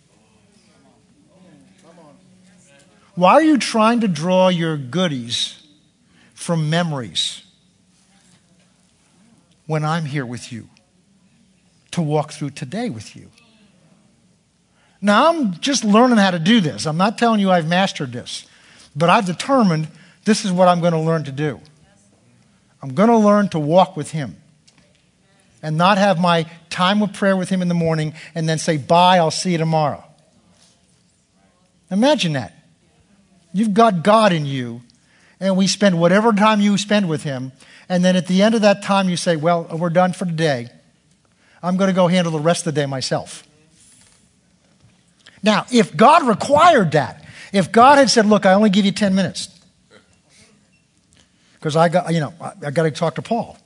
[3.16, 5.66] Why are you trying to draw your goodies
[6.34, 7.43] from memories
[9.66, 10.68] when I'm here with you
[11.91, 13.32] to walk through today with you?
[15.01, 16.86] Now, I'm just learning how to do this.
[16.86, 18.45] I'm not telling you I've mastered this,
[18.97, 19.88] but I've determined
[20.26, 21.62] this is what I'm going to learn to do.
[22.82, 24.38] I'm going to learn to walk with Him
[25.62, 28.78] and not have my time of prayer with Him in the morning and then say,
[28.78, 30.04] Bye, I'll see you tomorrow.
[31.92, 32.54] Imagine that.
[33.54, 34.82] You've got God in you,
[35.40, 37.52] and we spend whatever time you spend with Him,
[37.88, 40.70] and then at the end of that time, you say, Well, we're done for today.
[41.62, 43.46] I'm going to go handle the rest of the day myself.
[45.42, 49.16] Now, if God required that, if God had said, Look, I only give you 10
[49.16, 49.59] minutes,
[51.60, 53.57] because I got, you know, I got to talk to Paul.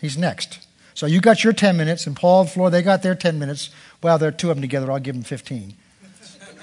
[0.00, 0.66] He's next.
[0.94, 3.70] So you got your 10 minutes, and Paul and Flora, they got their 10 minutes.
[4.02, 4.90] Well, there are two of them together.
[4.90, 5.74] I'll give them 15.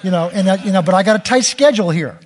[0.03, 2.19] You know, and, you know, but I got a tight schedule here.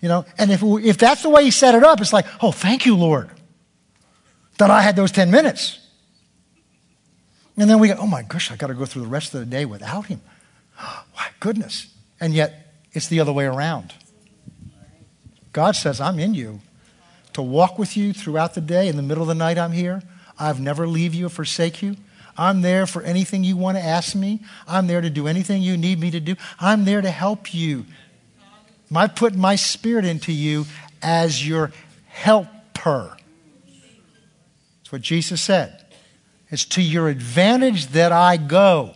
[0.00, 2.52] You know, and if, if that's the way he set it up, it's like, oh,
[2.52, 3.30] thank you, Lord,
[4.58, 5.78] that I had those 10 minutes.
[7.56, 9.40] And then we go, oh my gosh, I got to go through the rest of
[9.40, 10.20] the day without him.
[10.78, 11.86] My goodness.
[12.20, 13.94] And yet, it's the other way around.
[15.54, 16.60] God says, I'm in you
[17.32, 18.88] to walk with you throughout the day.
[18.88, 20.02] In the middle of the night, I'm here.
[20.38, 21.96] I've never leave you or forsake you.
[22.36, 24.40] I'm there for anything you want to ask me.
[24.68, 26.36] I'm there to do anything you need me to do.
[26.60, 27.86] I'm there to help you
[28.96, 30.66] I put my spirit into you
[31.02, 31.72] as your
[32.06, 33.16] helper.
[33.66, 35.84] That's what Jesus said.
[36.50, 38.94] It's to your advantage that I go.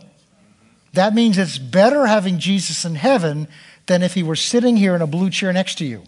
[0.93, 3.47] That means it's better having Jesus in heaven
[3.85, 6.03] than if he were sitting here in a blue chair next to you.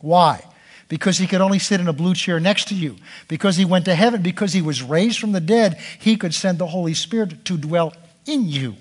[0.00, 0.42] Why?
[0.88, 2.96] Because he could only sit in a blue chair next to you.
[3.28, 4.22] Because he went to heaven.
[4.22, 7.92] Because he was raised from the dead, he could send the Holy Spirit to dwell
[8.26, 8.76] in you.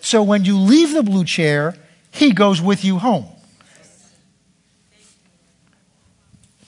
[0.00, 1.74] So when you leave the blue chair,
[2.10, 3.26] he goes with you home.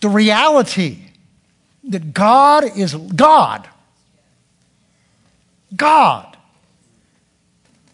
[0.00, 0.98] The reality
[1.84, 3.68] that God is God,
[5.74, 6.36] God,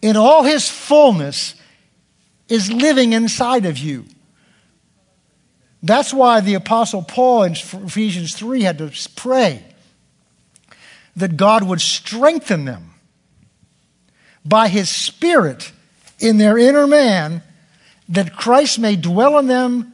[0.01, 1.55] in all his fullness,
[2.47, 4.05] is living inside of you.
[5.81, 9.63] That's why the Apostle Paul in Ephesians 3 had to pray
[11.15, 12.95] that God would strengthen them
[14.43, 15.71] by his Spirit
[16.19, 17.43] in their inner man
[18.09, 19.93] that Christ may dwell in them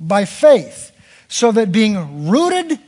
[0.00, 0.90] by faith,
[1.28, 2.78] so that being rooted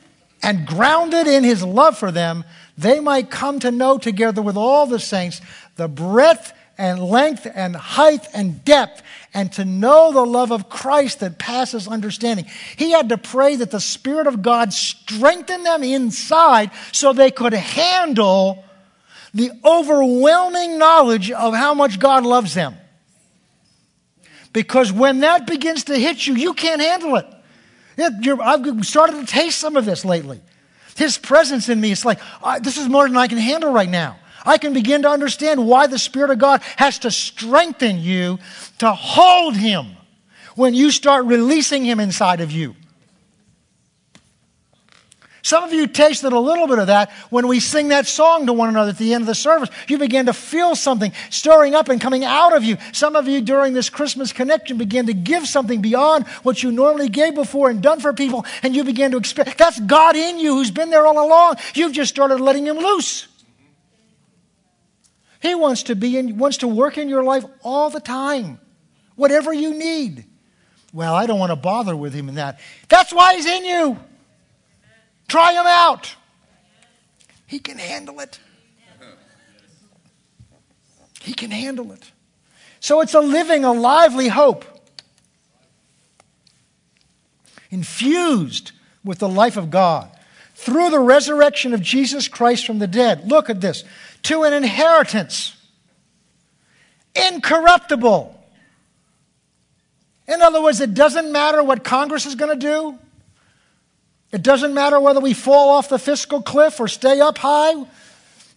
[0.43, 2.45] and grounded in his love for them,
[2.77, 5.41] they might come to know together with all the saints
[5.77, 9.03] the breadth and length and height and depth,
[9.33, 12.47] and to know the love of Christ that passes understanding.
[12.77, 17.53] He had to pray that the Spirit of God strengthen them inside so they could
[17.53, 18.65] handle
[19.33, 22.77] the overwhelming knowledge of how much God loves them.
[24.53, 27.27] Because when that begins to hit you, you can't handle it.
[27.99, 30.41] I've started to taste some of this lately.
[30.97, 32.21] His presence in me, it's like,
[32.61, 34.17] this is more than I can handle right now.
[34.45, 38.39] I can begin to understand why the Spirit of God has to strengthen you
[38.79, 39.97] to hold Him
[40.55, 42.75] when you start releasing Him inside of you.
[45.45, 48.55] Some of you tasted a little bit of that when we sing that song to
[48.55, 49.69] one another at the end of the service.
[49.89, 52.79] You began to feel something stirring up and coming out of you.
[52.93, 57.11] Some of you during this Christmas connection began to give something beyond what you normally
[57.11, 60.55] gave before and done for people, and you began to experience that's God in you
[60.55, 61.57] who's been there all along.
[61.75, 63.29] You've just started letting Him loose.
[65.45, 68.59] He wants to be in, wants to work in your life all the time,
[69.15, 70.25] whatever you need.
[70.91, 72.59] Well, I don't want to bother with him in that.
[72.89, 73.99] That's why he's in you.
[75.29, 76.17] Try him out.
[77.47, 78.41] He can handle it.
[81.21, 82.11] He can handle it.
[82.81, 84.65] So it's a living, a lively hope,
[87.71, 88.73] infused
[89.05, 90.11] with the life of God
[90.55, 93.29] through the resurrection of Jesus Christ from the dead.
[93.29, 93.85] Look at this
[94.25, 95.57] to an inheritance,
[97.15, 98.35] incorruptible.
[100.27, 102.99] In other words, it doesn't matter what Congress is going to do.
[104.33, 107.85] It doesn't matter whether we fall off the fiscal cliff or stay up high.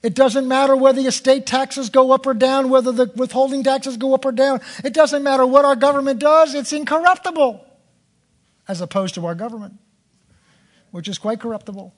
[0.02, 3.98] It doesn't matter whether the estate taxes go up or down, whether the withholding taxes
[3.98, 4.62] go up or down.
[4.84, 7.64] It doesn't matter what our government does, it's incorruptible,
[8.68, 9.74] as opposed to our government,
[10.92, 11.94] which is quite corruptible.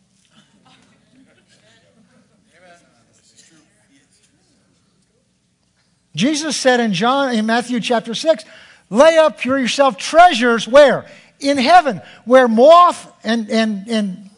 [6.19, 8.43] Jesus said in John in Matthew chapter 6,
[8.89, 11.05] lay up for yourself treasures where?
[11.39, 14.29] in heaven where moth and, and, and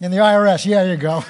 [0.00, 1.20] in the IRS, yeah, you go.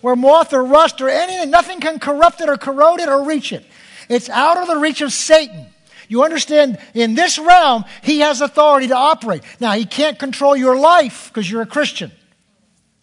[0.00, 3.52] where moth or rust or anything, nothing can corrupt it or corrode it or reach
[3.52, 3.64] it.
[4.08, 5.66] It's out of the reach of Satan.
[6.08, 9.44] You understand, in this realm, he has authority to operate.
[9.60, 12.10] Now, he can't control your life because you're a Christian.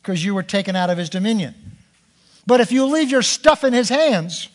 [0.02, 1.56] Because you were taken out of his dominion.
[2.46, 4.50] But if you leave your stuff in his hands,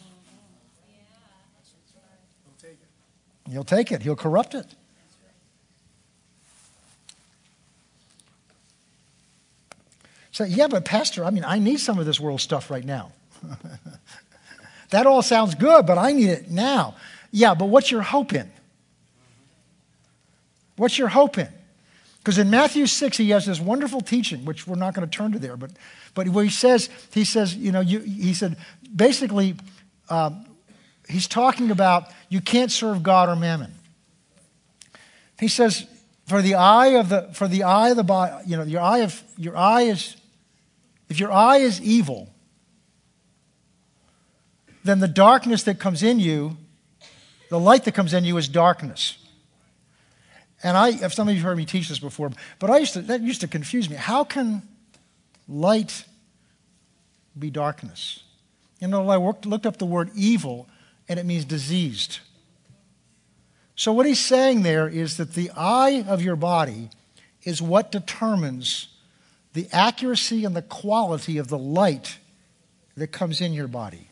[3.50, 4.66] he'll take it, he'll corrupt it.
[10.32, 13.12] So, yeah, but Pastor, I mean, I need some of this world stuff right now.
[14.90, 16.96] that all sounds good, but I need it now.
[17.30, 18.50] Yeah, but what's your hope in?
[20.74, 21.48] What's your hope in?
[22.24, 25.32] Because in Matthew 6, he has this wonderful teaching, which we're not going to turn
[25.32, 25.72] to there, but,
[26.14, 28.56] but where he says, he says, you know, you, he said,
[28.96, 29.56] basically,
[30.08, 30.46] um,
[31.06, 33.74] he's talking about you can't serve God or mammon.
[35.38, 35.86] He says,
[36.24, 39.00] for the eye of the, for the eye of the body, you know, your eye
[39.00, 40.16] of, your eye is,
[41.10, 42.30] if your eye is evil,
[44.82, 46.56] then the darkness that comes in you,
[47.50, 49.18] the light that comes in you is darkness.
[50.64, 53.02] And I, some of you have heard me teach this before, but I used to,
[53.02, 53.96] that used to confuse me.
[53.96, 54.62] How can
[55.46, 56.06] light
[57.38, 58.22] be darkness?
[58.80, 60.66] You know, I worked, looked up the word evil,
[61.06, 62.20] and it means diseased.
[63.76, 66.88] So, what he's saying there is that the eye of your body
[67.42, 68.88] is what determines
[69.52, 72.18] the accuracy and the quality of the light
[72.96, 74.08] that comes in your body.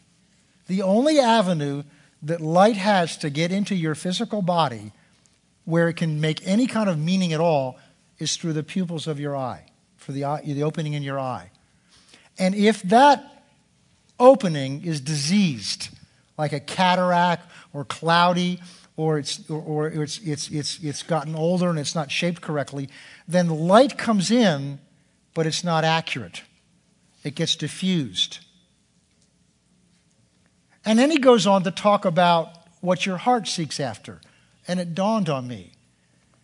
[0.66, 1.84] The only avenue
[2.22, 4.92] that light has to get into your physical body
[5.64, 7.78] where it can make any kind of meaning at all
[8.18, 9.64] is through the pupils of your eye,
[9.96, 11.50] for the, eye, the opening in your eye.
[12.38, 13.44] And if that
[14.18, 15.88] opening is diseased,
[16.38, 18.60] like a cataract or cloudy,
[18.96, 22.88] or it's, or, or it's, it's, it's, it's gotten older and it's not shaped correctly,
[23.26, 24.78] then light comes in,
[25.34, 26.42] but it's not accurate.
[27.24, 28.40] It gets diffused.
[30.84, 32.48] And then he goes on to talk about
[32.80, 34.20] what your heart seeks after.
[34.66, 35.72] And it dawned on me.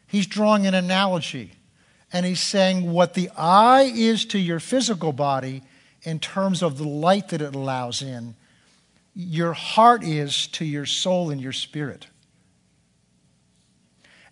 [0.06, 1.52] He's drawing an analogy.
[2.12, 5.62] And he's saying what the eye is to your physical body
[6.02, 8.34] in terms of the light that it allows in,
[9.14, 12.06] your heart is to your soul and your spirit.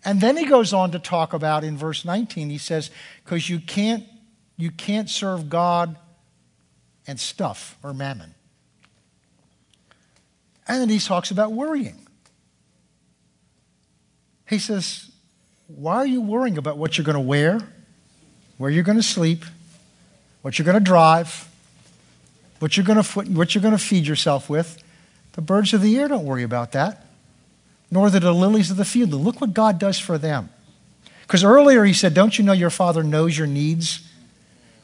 [0.03, 2.89] And then he goes on to talk about in verse 19, he says,
[3.23, 4.05] because you can't,
[4.55, 5.97] you can't serve God
[7.05, 8.33] and stuff or mammon.
[10.67, 12.06] And then he talks about worrying.
[14.47, 15.11] He says,
[15.67, 17.59] Why are you worrying about what you're going to wear,
[18.57, 19.43] where you're going to sleep,
[20.41, 21.47] what you're going to drive,
[22.59, 24.83] what you're going to, what you're going to feed yourself with?
[25.33, 27.05] The birds of the air don't worry about that,
[27.91, 29.11] nor the lilies of the field.
[29.11, 30.49] Look what God does for them.
[31.21, 34.07] Because earlier he said, Don't you know your Father knows your needs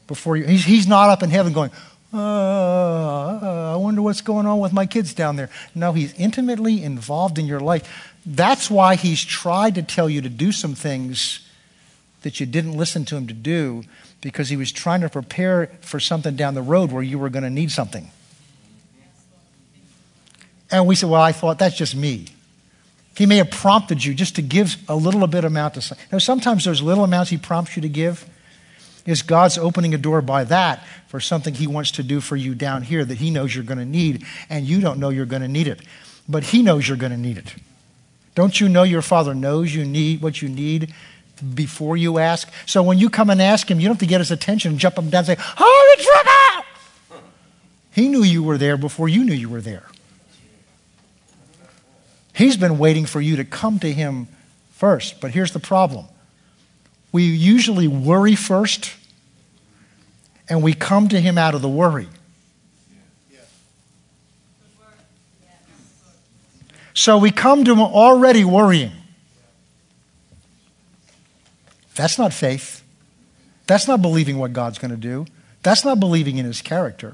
[0.07, 0.43] before you?
[0.43, 1.71] He's, he's not up in heaven going,
[2.13, 5.49] uh, I wonder what's going on with my kids down there.
[5.73, 8.12] No, he's intimately involved in your life.
[8.25, 11.47] That's why he's tried to tell you to do some things
[12.21, 13.83] that you didn't listen to him to do
[14.21, 17.43] because he was trying to prepare for something down the road where you were going
[17.43, 18.09] to need something.
[20.71, 22.27] And we said, Well, I thought that's just me.
[23.15, 25.97] He may have prompted you just to give a little bit amount of.
[26.11, 28.27] Now, sometimes those little amounts he prompts you to give
[29.05, 32.55] is God's opening a door by that for something he wants to do for you
[32.55, 35.41] down here that he knows you're going to need, and you don't know you're going
[35.41, 35.81] to need it.
[36.27, 37.53] But he knows you're going to need it.
[38.35, 40.93] Don't you know your Father knows you need what you need
[41.53, 42.51] before you ask?
[42.65, 44.79] So when you come and ask Him, you don't have to get His attention and
[44.79, 46.65] jump up and down and say, Holy trouble!
[47.91, 49.87] He knew you were there before you knew you were there.
[52.33, 54.27] He's been waiting for you to come to Him
[54.71, 55.21] first.
[55.21, 56.05] But here's the problem
[57.11, 58.95] we usually worry first,
[60.49, 62.07] and we come to Him out of the worry.
[66.93, 68.91] So we come to him already worrying.
[71.95, 72.83] That's not faith.
[73.67, 75.25] That's not believing what God's going to do.
[75.61, 77.13] That's not believing in his character.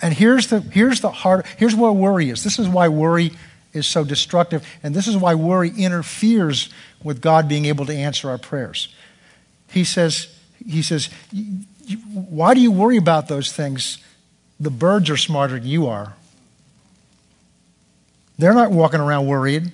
[0.00, 2.44] And here's the, here's the heart, here's where worry is.
[2.44, 3.32] This is why worry
[3.72, 6.70] is so destructive, and this is why worry interferes
[7.02, 8.94] with God being able to answer our prayers.
[9.70, 10.34] He says,
[10.66, 11.10] he says,
[12.12, 13.98] why do you worry about those things?
[14.58, 16.14] The birds are smarter than you are.
[18.38, 19.72] They're not walking around worried.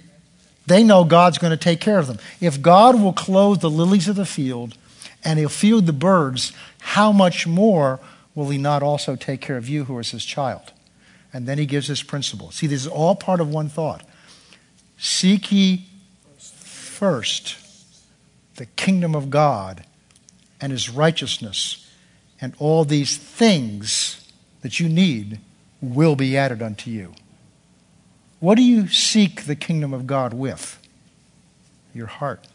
[0.66, 2.18] They know God's going to take care of them.
[2.40, 4.76] If God will clothe the lilies of the field
[5.24, 8.00] and he'll feed the birds, how much more
[8.34, 10.72] will he not also take care of you who is his child?
[11.32, 12.50] And then he gives this principle.
[12.50, 14.04] See, this is all part of one thought.
[14.98, 15.86] Seek ye
[16.38, 17.56] first
[18.56, 19.84] the kingdom of God
[20.60, 21.90] and his righteousness,
[22.40, 25.40] and all these things that you need
[25.80, 27.14] will be added unto you.
[28.42, 30.76] What do you seek the kingdom of God with?
[31.94, 32.48] Your heart.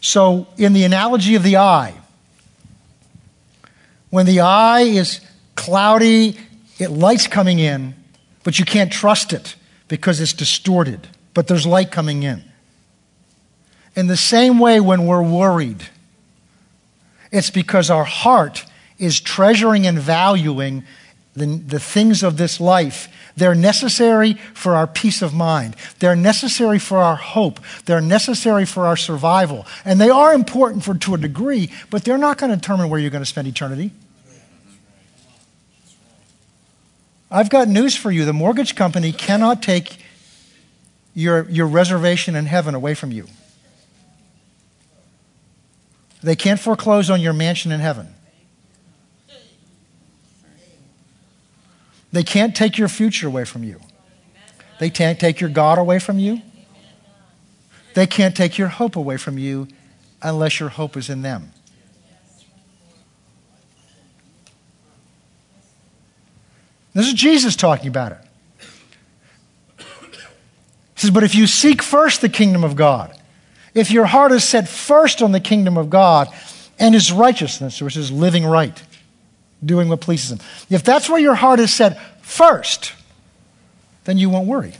[0.00, 1.92] So, in the analogy of the eye,
[4.08, 5.20] When the eye is
[5.54, 6.38] cloudy,
[6.78, 7.94] it light's coming in,
[8.42, 9.54] but you can't trust it
[9.88, 11.06] because it's distorted.
[11.34, 12.42] But there's light coming in.
[13.94, 15.86] In the same way, when we're worried,
[17.30, 18.64] it's because our heart
[18.98, 20.84] is treasuring and valuing
[21.38, 23.08] the, the things of this life.
[23.36, 25.76] They're necessary for our peace of mind.
[26.00, 27.60] They're necessary for our hope.
[27.84, 29.66] They're necessary for our survival.
[29.84, 32.98] And they are important for, to a degree, but they're not going to determine where
[32.98, 33.92] you're going to spend eternity.
[37.30, 38.24] I've got news for you.
[38.24, 39.98] The mortgage company cannot take
[41.14, 43.26] your, your reservation in heaven away from you.
[46.22, 48.14] They can't foreclose on your mansion in heaven.
[52.12, 53.80] They can't take your future away from you.
[54.78, 56.40] They can't take your God away from you.
[57.94, 59.68] They can't take your hope away from you
[60.22, 61.52] unless your hope is in them.
[66.94, 68.18] This is Jesus talking about it.
[69.78, 73.16] He says, But if you seek first the kingdom of God,
[73.74, 76.28] if your heart is set first on the kingdom of God
[76.78, 78.82] and his righteousness, which is living right,
[79.64, 80.38] doing what pleases him,
[80.70, 82.92] if that's where your heart is set first,
[84.04, 84.74] then you won't worry.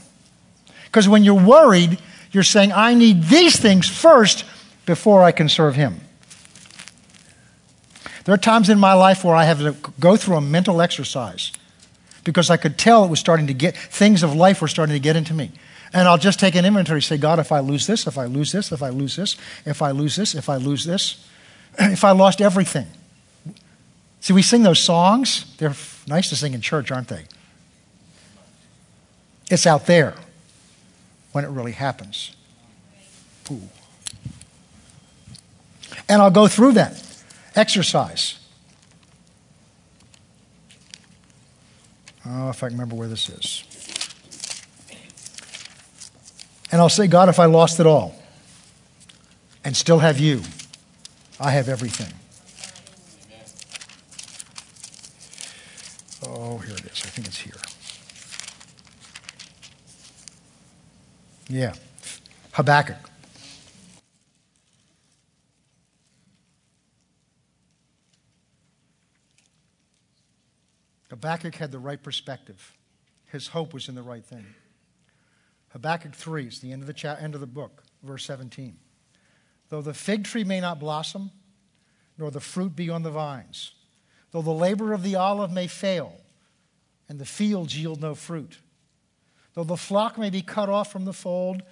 [0.85, 1.99] Because when you're worried,
[2.31, 4.45] you're saying, I need these things first
[4.85, 6.01] before I can serve him.
[8.25, 11.51] There are times in my life where I have to go through a mental exercise
[12.23, 14.99] because I could tell it was starting to get, things of life were starting to
[14.99, 15.51] get into me.
[15.93, 18.51] And I'll just take an inventory, say, God, if I lose this, if I lose
[18.51, 21.25] this, if I lose this, if I lose this, if I lose this,
[21.79, 22.87] if I lost everything.
[24.21, 25.55] See, we sing those songs.
[25.57, 25.75] They're
[26.07, 27.23] nice to sing in church, aren't they?
[29.49, 30.15] It's out there
[31.31, 32.35] when it really happens.
[33.51, 33.61] Ooh.
[36.07, 37.03] And I'll go through that
[37.55, 38.39] exercise.
[42.25, 43.63] Oh, if I can remember where this is.
[46.71, 48.15] And I'll say, God, if I lost it all
[49.63, 50.41] and still have you,
[51.39, 52.13] I have everything.
[56.41, 57.03] Oh, here it is.
[57.03, 57.53] I think it's here.
[61.49, 61.73] Yeah.
[62.53, 62.95] Habakkuk.
[71.09, 72.71] Habakkuk had the right perspective.
[73.25, 74.45] His hope was in the right thing.
[75.73, 78.77] Habakkuk 3 is the end of the, cha- end of the book, verse 17.
[79.67, 81.31] Though the fig tree may not blossom,
[82.17, 83.73] nor the fruit be on the vines,
[84.31, 86.13] though the labor of the olive may fail,
[87.09, 88.59] and the fields yield no fruit,
[89.53, 91.63] though the flock may be cut off from the fold,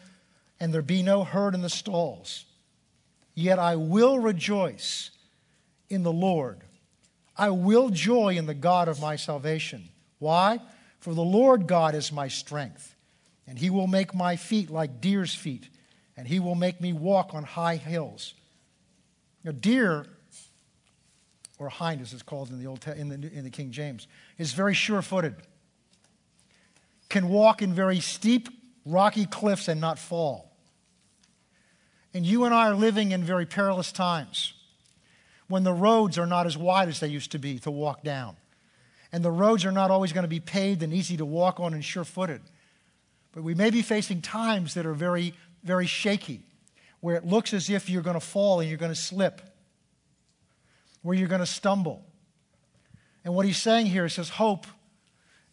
[0.60, 2.46] and there be no herd in the stalls,
[3.34, 5.12] yet I will rejoice
[5.90, 6.62] in the Lord.
[7.38, 9.90] I will joy in the God of my salvation.
[10.20, 10.60] Why?
[11.00, 12.96] For the Lord God is my strength
[13.48, 15.70] and he will make my feet like deer's feet,
[16.18, 18.34] and he will make me walk on high hills.
[19.46, 20.06] A deer,
[21.60, 24.54] or hind as it's called in the, Old, in the, in the King James, is
[24.54, 25.36] very sure footed,
[27.10, 28.50] can walk in very steep,
[28.86, 30.52] rocky cliffs and not fall.
[32.14, 34.54] And you and I are living in very perilous times
[35.48, 38.36] when the roads are not as wide as they used to be to walk down.
[39.12, 41.74] And the roads are not always going to be paved and easy to walk on
[41.74, 42.42] and sure footed.
[43.32, 45.34] But we may be facing times that are very,
[45.64, 46.42] very shaky,
[47.00, 49.42] where it looks as if you're going to fall and you're going to slip,
[51.02, 52.04] where you're going to stumble.
[53.24, 54.68] And what he's saying here is his hope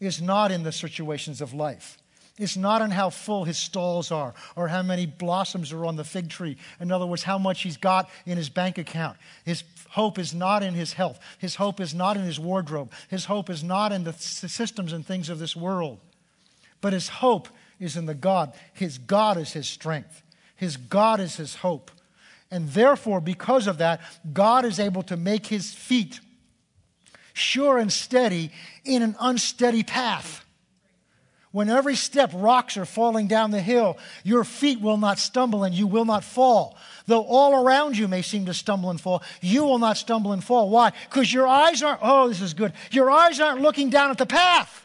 [0.01, 1.99] is not in the situations of life.
[2.37, 6.03] It's not in how full his stalls are or how many blossoms are on the
[6.03, 6.57] fig tree.
[6.81, 9.17] In other words, how much he's got in his bank account.
[9.45, 11.21] His hope is not in his health.
[11.39, 12.91] His hope is not in his wardrobe.
[13.09, 16.01] His hope is not in the systems and things of this world.
[16.81, 18.53] But his hope is in the God.
[18.73, 20.23] His God is his strength,
[20.57, 21.91] his God is his hope.
[22.51, 24.01] And therefore, because of that,
[24.33, 26.21] God is able to make his feet
[27.33, 28.51] sure and steady
[28.85, 30.45] in an unsteady path.
[31.51, 35.73] When every step rocks are falling down the hill, your feet will not stumble and
[35.73, 36.77] you will not fall.
[37.07, 40.43] Though all around you may seem to stumble and fall, you will not stumble and
[40.43, 40.69] fall.
[40.69, 40.93] Why?
[41.09, 42.73] Because your eyes aren't, oh, this is good.
[42.91, 44.85] Your eyes aren't looking down at the path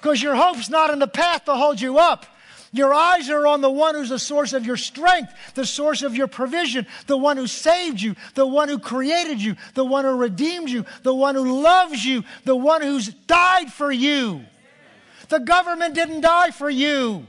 [0.00, 2.26] because your hope's not in the path to hold you up.
[2.72, 6.14] Your eyes are on the one who's the source of your strength, the source of
[6.14, 10.16] your provision, the one who saved you, the one who created you, the one who
[10.16, 14.44] redeemed you, the one who loves you, the one who's died for you.
[15.28, 17.26] The government didn't die for you.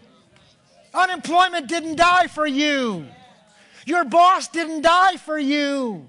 [0.94, 3.08] Unemployment didn't die for you.
[3.86, 6.08] Your boss didn't die for you.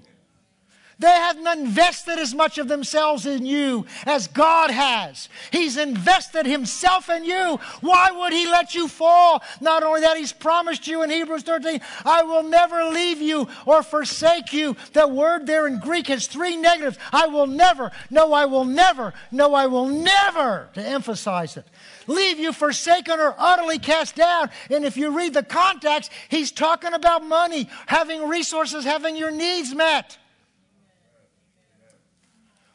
[1.03, 5.27] They haven't invested as much of themselves in you as God has.
[5.51, 7.59] He's invested Himself in you.
[7.81, 9.43] Why would He let you fall?
[9.59, 13.83] Not only that, He's promised you in Hebrews 13, I will never leave you or
[13.83, 14.77] forsake you.
[14.93, 16.97] The word there in Greek has three negatives.
[17.11, 21.65] I will never, no, I will never, no, I will never, to emphasize it
[22.07, 24.49] leave you forsaken or utterly cast down.
[24.69, 29.73] And if you read the context, he's talking about money, having resources, having your needs
[29.73, 30.17] met.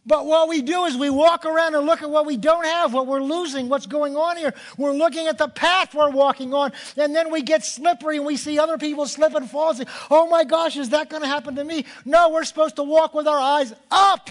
[0.08, 2.94] But what we do is we walk around and look at what we don't have,
[2.94, 4.54] what we're losing, what's going on here.
[4.78, 8.38] We're looking at the path we're walking on, and then we get slippery and we
[8.38, 11.28] see other people slip and fall and say, Oh my gosh, is that going to
[11.28, 11.84] happen to me?
[12.06, 14.30] No, we're supposed to walk with our eyes up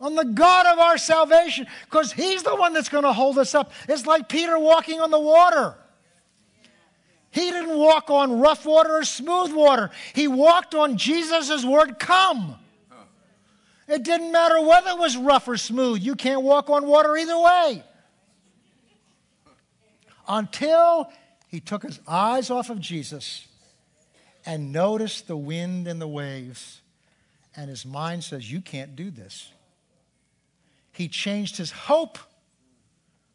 [0.00, 3.52] on the God of our salvation because He's the one that's going to hold us
[3.52, 3.72] up.
[3.88, 5.74] It's like Peter walking on the water.
[7.32, 12.60] He didn't walk on rough water or smooth water, he walked on Jesus' word, come.
[13.88, 16.02] It didn't matter whether it was rough or smooth.
[16.02, 17.82] You can't walk on water either way.
[20.28, 21.10] Until
[21.48, 23.48] he took his eyes off of Jesus
[24.44, 26.82] and noticed the wind and the waves,
[27.56, 29.50] and his mind says, You can't do this
[30.98, 32.18] he changed his hope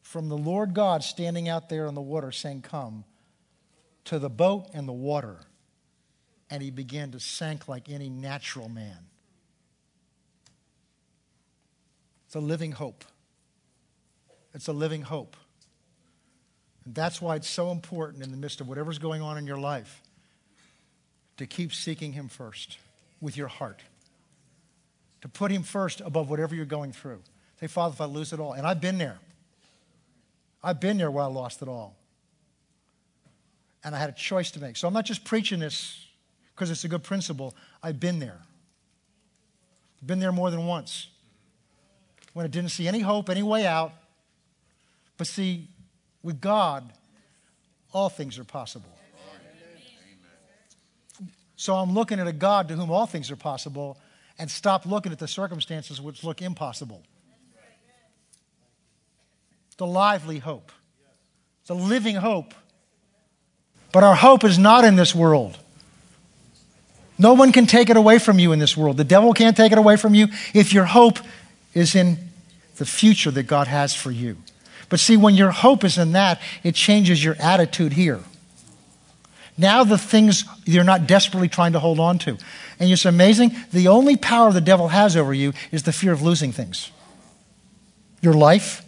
[0.01, 3.05] from the Lord God standing out there on the water saying, Come,
[4.03, 5.37] to the boat and the water.
[6.49, 8.97] And he began to sink like any natural man.
[12.33, 13.05] It's a living hope.
[14.55, 15.37] It's a living hope.
[16.83, 19.59] And that's why it's so important in the midst of whatever's going on in your
[19.59, 20.01] life
[21.37, 22.79] to keep seeking Him first
[23.21, 23.83] with your heart,
[25.21, 27.21] to put Him first above whatever you're going through.
[27.59, 28.53] Say, Father, if I lose it all.
[28.53, 29.19] And I've been there.
[30.63, 31.95] I've been there where I lost it all.
[33.83, 34.75] And I had a choice to make.
[34.75, 36.03] So I'm not just preaching this
[36.55, 37.53] because it's a good principle.
[37.83, 38.39] I've been there.
[40.03, 41.09] Been there more than once.
[42.33, 43.93] When I didn't see any hope, any way out.
[45.17, 45.67] But see,
[46.21, 46.91] with God,
[47.93, 48.89] all things are possible.
[51.55, 53.97] So I'm looking at a God to whom all things are possible
[54.37, 57.03] and stop looking at the circumstances which look impossible.
[59.79, 60.71] A lively hope,
[61.59, 62.53] it's a living hope.
[63.91, 65.57] But our hope is not in this world.
[67.19, 68.95] No one can take it away from you in this world.
[68.95, 71.19] The devil can't take it away from you if your hope
[71.73, 72.17] is in
[72.77, 74.37] the future that God has for you.
[74.89, 78.19] But see, when your hope is in that, it changes your attitude here.
[79.57, 82.37] Now, the things you're not desperately trying to hold on to.
[82.79, 83.55] And it's amazing.
[83.71, 86.91] The only power the devil has over you is the fear of losing things
[88.21, 88.83] your life,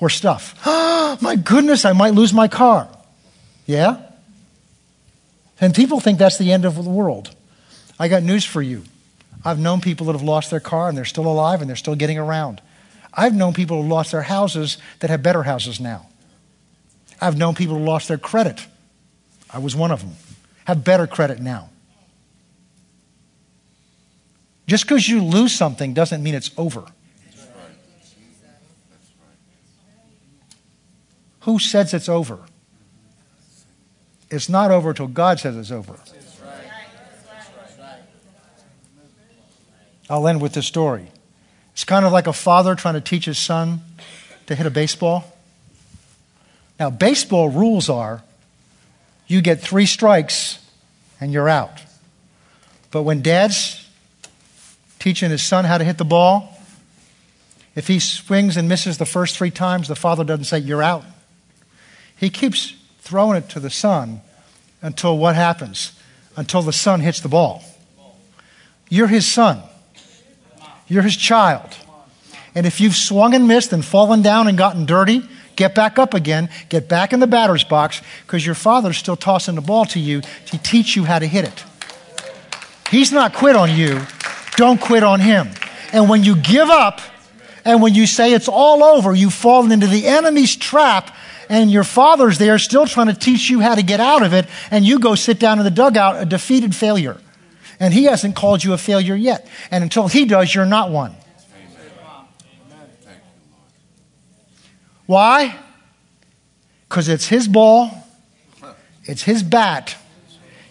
[0.00, 0.54] or stuff.
[1.20, 2.88] my goodness, I might lose my car.
[3.66, 4.00] Yeah?
[5.60, 7.34] And people think that's the end of the world.
[7.98, 8.84] I got news for you.
[9.44, 11.94] I've known people that have lost their car and they're still alive and they're still
[11.94, 12.60] getting around.
[13.12, 16.06] I've known people who lost their houses that have better houses now.
[17.20, 18.66] I've known people who lost their credit.
[19.52, 20.12] I was one of them.
[20.66, 21.70] Have better credit now.
[24.66, 26.84] Just because you lose something doesn't mean it's over.
[31.40, 32.38] Who says it's over?
[34.30, 35.98] It's not over until God says it's over.
[40.10, 41.06] I'll end with this story.
[41.72, 43.80] It's kind of like a father trying to teach his son
[44.46, 45.24] to hit a baseball.
[46.80, 48.22] Now, baseball rules are
[49.28, 50.58] you get three strikes
[51.20, 51.80] and you're out.
[52.90, 53.88] But when dad's
[54.98, 56.58] teaching his son how to hit the ball,
[57.76, 61.04] if he swings and misses the first three times, the father doesn't say, You're out.
[62.16, 64.22] He keeps throwing it to the son
[64.82, 65.92] until what happens?
[66.36, 67.62] Until the son hits the ball.
[68.88, 69.62] You're his son.
[70.90, 71.76] You're his child.
[72.54, 75.22] And if you've swung and missed and fallen down and gotten dirty,
[75.54, 79.54] get back up again, get back in the batter's box because your father's still tossing
[79.54, 81.64] the ball to you to teach you how to hit it.
[82.90, 84.00] He's not quit on you.
[84.56, 85.48] Don't quit on him.
[85.92, 87.00] And when you give up
[87.64, 91.14] and when you say it's all over, you've fallen into the enemy's trap
[91.48, 94.46] and your father's there still trying to teach you how to get out of it,
[94.70, 97.18] and you go sit down in the dugout a defeated failure.
[97.80, 99.48] And he hasn't called you a failure yet.
[99.70, 101.16] And until he does, you're not one.
[105.06, 105.58] Why?
[106.88, 107.90] Because it's his ball,
[109.04, 109.96] it's his bat,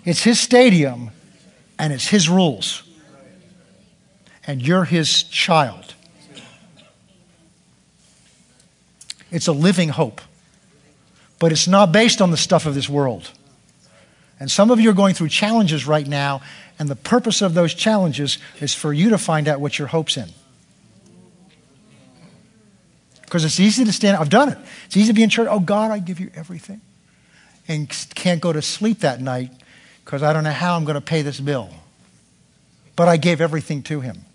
[0.06, 1.10] it's his stadium,
[1.78, 2.84] and it's his rules.
[4.48, 5.96] And you're his child.
[9.32, 10.22] It's a living hope
[11.40, 13.32] but it's not based on the stuff of this world.
[14.40, 16.42] And some of you are going through challenges right now,
[16.80, 20.16] and the purpose of those challenges is for you to find out what your hope's
[20.16, 20.30] in.
[23.22, 24.58] Because it's easy to stand, I've done it.
[24.86, 26.82] It's easy to be in church, oh God, I give you everything.
[27.68, 29.52] And can't go to sleep that night
[30.04, 31.70] because I don't know how I'm going to pay this bill.
[32.96, 34.26] But I gave everything to Him.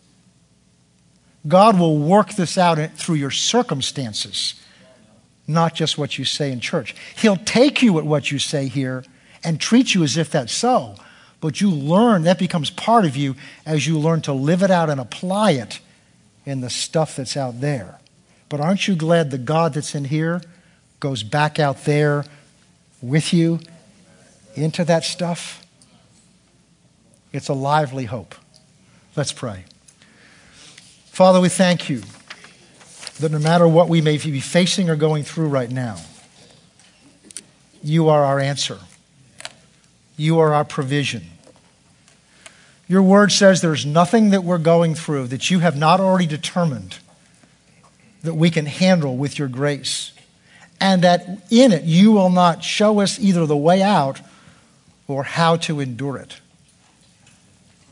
[1.49, 4.55] God will work this out through your circumstances,
[5.49, 6.95] not just what you say in church.
[7.17, 9.05] He'll take you at what you say here
[9.43, 10.95] and treat you as if that's so.
[11.45, 13.37] But you learn, that becomes part of you
[13.67, 15.79] as you learn to live it out and apply it
[16.47, 17.99] in the stuff that's out there.
[18.49, 20.41] But aren't you glad the God that's in here
[21.01, 22.25] goes back out there
[23.03, 23.61] with you
[24.55, 25.67] into that stuff?
[27.31, 28.35] It's a lively hope.
[29.15, 29.67] Let's pray.
[31.09, 32.01] Father, we thank you
[33.21, 35.99] that no matter what we may be facing or going through right now,
[37.83, 38.79] you are our answer.
[40.17, 41.25] You are our provision.
[42.87, 46.99] Your word says there's nothing that we're going through that you have not already determined
[48.23, 50.13] that we can handle with your grace.
[50.81, 54.21] And that in it you will not show us either the way out
[55.07, 56.41] or how to endure it.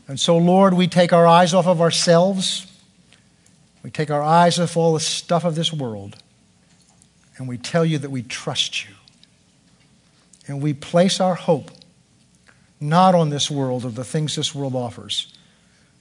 [0.07, 2.67] And so, Lord, we take our eyes off of ourselves.
[3.83, 6.17] We take our eyes off all the stuff of this world.
[7.37, 8.93] And we tell you that we trust you.
[10.47, 11.71] And we place our hope
[12.89, 15.33] not on this world or the things this world offers,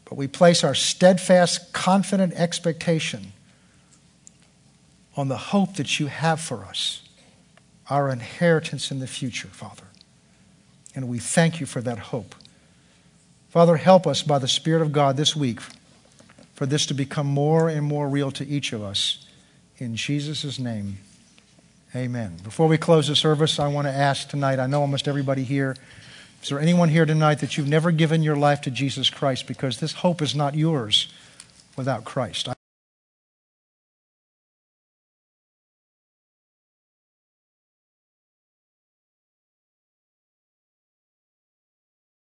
[0.05, 3.33] but we place our steadfast, confident expectation
[5.17, 7.03] on the hope that you have for us,
[7.89, 9.85] our inheritance in the future, Father.
[10.95, 12.35] And we thank you for that hope.
[13.51, 15.61] Father, help us by the Spirit of God this week
[16.55, 19.27] for this to become more and more real to each of us.
[19.79, 20.99] In Jesus' name,
[21.95, 22.39] amen.
[22.45, 25.77] Before we close the service, I want to ask tonight I know almost everybody here.
[26.43, 29.79] Is there anyone here tonight that you've never given your life to Jesus Christ because
[29.79, 31.07] this hope is not yours
[31.77, 32.49] without Christ?